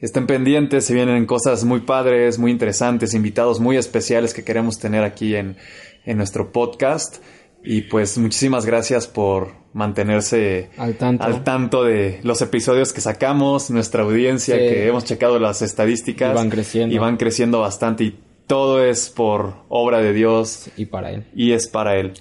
Estén 0.00 0.28
pendientes, 0.28 0.84
se 0.84 0.94
vienen 0.94 1.26
cosas 1.26 1.64
muy 1.64 1.80
padres, 1.80 2.38
muy 2.38 2.52
interesantes, 2.52 3.14
invitados 3.14 3.58
muy 3.58 3.76
especiales 3.76 4.32
que 4.32 4.44
queremos 4.44 4.78
tener 4.78 5.02
aquí 5.02 5.34
en, 5.34 5.56
en 6.04 6.16
nuestro 6.16 6.52
podcast. 6.52 7.16
Y 7.64 7.82
pues 7.82 8.18
muchísimas 8.18 8.66
gracias 8.66 9.06
por 9.06 9.52
mantenerse 9.72 10.70
al 10.76 10.94
tanto. 10.96 11.24
al 11.24 11.42
tanto 11.44 11.82
de 11.84 12.20
los 12.22 12.40
episodios 12.42 12.92
que 12.92 13.00
sacamos, 13.00 13.70
nuestra 13.70 14.02
audiencia, 14.02 14.54
Sí. 14.56 14.60
que 14.60 14.86
hemos 14.88 15.04
checado 15.04 15.38
las 15.38 15.62
estadísticas. 15.62 16.32
Y 16.32 16.34
van 16.34 16.50
creciendo. 16.50 16.94
Y 16.94 16.98
van 16.98 17.16
creciendo 17.16 17.60
bastante 17.60 18.04
y 18.04 18.18
todo 18.46 18.84
es 18.84 19.08
por 19.10 19.54
obra 19.68 19.98
de 20.00 20.12
Dios 20.12 20.68
Y 20.76 20.86
para 20.86 21.10
él. 21.10 21.24
y 21.34 21.52
es 21.52 21.66
para 21.66 21.96
Él. 21.96 22.12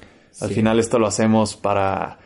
Al 0.42 0.48
Sí. 0.50 0.56
final 0.56 0.80
esto 0.80 0.98
lo 0.98 1.06
hacemos 1.08 1.56
para, 1.56 2.20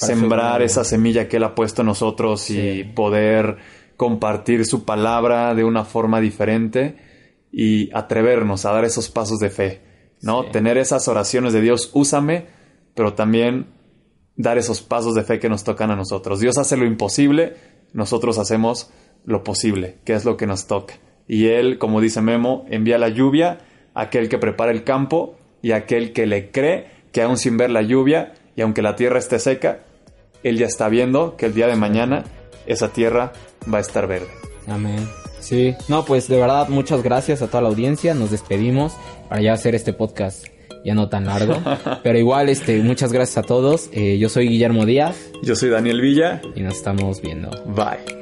Para 0.00 0.14
sembrar 0.14 0.62
esa 0.62 0.82
semilla 0.84 1.28
que 1.28 1.36
Él 1.36 1.44
ha 1.44 1.54
puesto 1.54 1.82
en 1.82 1.86
nosotros 1.86 2.48
y 2.50 2.82
poder 2.82 3.58
compartir 3.96 4.64
su 4.64 4.84
palabra 4.84 5.54
de 5.54 5.62
una 5.64 5.84
forma 5.84 6.20
diferente 6.20 6.96
y 7.52 7.94
atrevernos 7.94 8.64
a 8.64 8.72
dar 8.72 8.84
esos 8.84 9.10
pasos 9.10 9.38
de 9.38 9.50
fe, 9.50 9.80
¿no? 10.22 10.46
Tener 10.46 10.78
esas 10.78 11.06
oraciones 11.06 11.52
de 11.52 11.60
Dios, 11.60 11.90
úsame, 11.92 12.46
pero 12.94 13.14
también 13.14 13.66
dar 14.36 14.58
esos 14.58 14.80
pasos 14.80 15.14
de 15.14 15.22
fe 15.22 15.38
que 15.38 15.48
nos 15.48 15.64
tocan 15.64 15.90
a 15.90 15.96
nosotros. 15.96 16.40
Dios 16.40 16.58
hace 16.58 16.76
lo 16.76 16.86
imposible, 16.86 17.56
nosotros 17.92 18.38
hacemos 18.38 18.90
lo 19.24 19.44
posible, 19.44 19.98
que 20.04 20.14
es 20.14 20.24
lo 20.24 20.36
que 20.36 20.46
nos 20.46 20.66
toca. 20.66 20.94
Y 21.28 21.46
Él, 21.48 21.78
como 21.78 22.00
dice 22.00 22.20
Memo, 22.20 22.66
envía 22.68 22.98
la 22.98 23.08
lluvia 23.08 23.58
a 23.94 24.02
aquel 24.02 24.28
que 24.28 24.38
prepara 24.38 24.72
el 24.72 24.84
campo 24.84 25.36
y 25.60 25.72
a 25.72 25.76
aquel 25.76 26.12
que 26.12 26.26
le 26.26 26.50
cree 26.50 26.86
que 27.12 27.22
aún 27.22 27.36
sin 27.36 27.56
ver 27.56 27.70
la 27.70 27.82
lluvia 27.82 28.34
y 28.56 28.62
aunque 28.62 28.82
la 28.82 28.96
tierra 28.96 29.18
esté 29.18 29.38
seca, 29.38 29.80
Él 30.42 30.58
ya 30.58 30.66
está 30.66 30.88
viendo 30.88 31.36
que 31.36 31.46
el 31.46 31.54
día 31.54 31.66
de 31.66 31.76
mañana 31.76 32.24
esa 32.66 32.92
tierra 32.92 33.32
va 33.72 33.78
a 33.78 33.80
estar 33.80 34.06
verde. 34.06 34.28
Amén. 34.66 35.06
Sí. 35.40 35.74
No, 35.88 36.04
pues 36.04 36.28
de 36.28 36.38
verdad, 36.38 36.68
muchas 36.68 37.02
gracias 37.02 37.42
a 37.42 37.48
toda 37.48 37.62
la 37.62 37.68
audiencia. 37.68 38.14
Nos 38.14 38.30
despedimos 38.30 38.94
para 39.28 39.42
ya 39.42 39.52
hacer 39.52 39.74
este 39.74 39.92
podcast 39.92 40.46
ya 40.84 40.94
no 40.94 41.08
tan 41.08 41.24
largo. 41.26 41.56
Pero 42.02 42.18
igual, 42.18 42.48
este, 42.48 42.78
muchas 42.82 43.12
gracias 43.12 43.38
a 43.38 43.42
todos. 43.42 43.88
Eh, 43.92 44.18
yo 44.18 44.28
soy 44.28 44.48
Guillermo 44.48 44.86
Díaz 44.86 45.16
Yo 45.42 45.54
soy 45.56 45.70
Daniel 45.70 46.00
Villa. 46.00 46.40
y 46.54 46.60
nos 46.60 46.74
estamos 46.76 47.20
viendo. 47.20 47.50
Bye. 47.66 48.21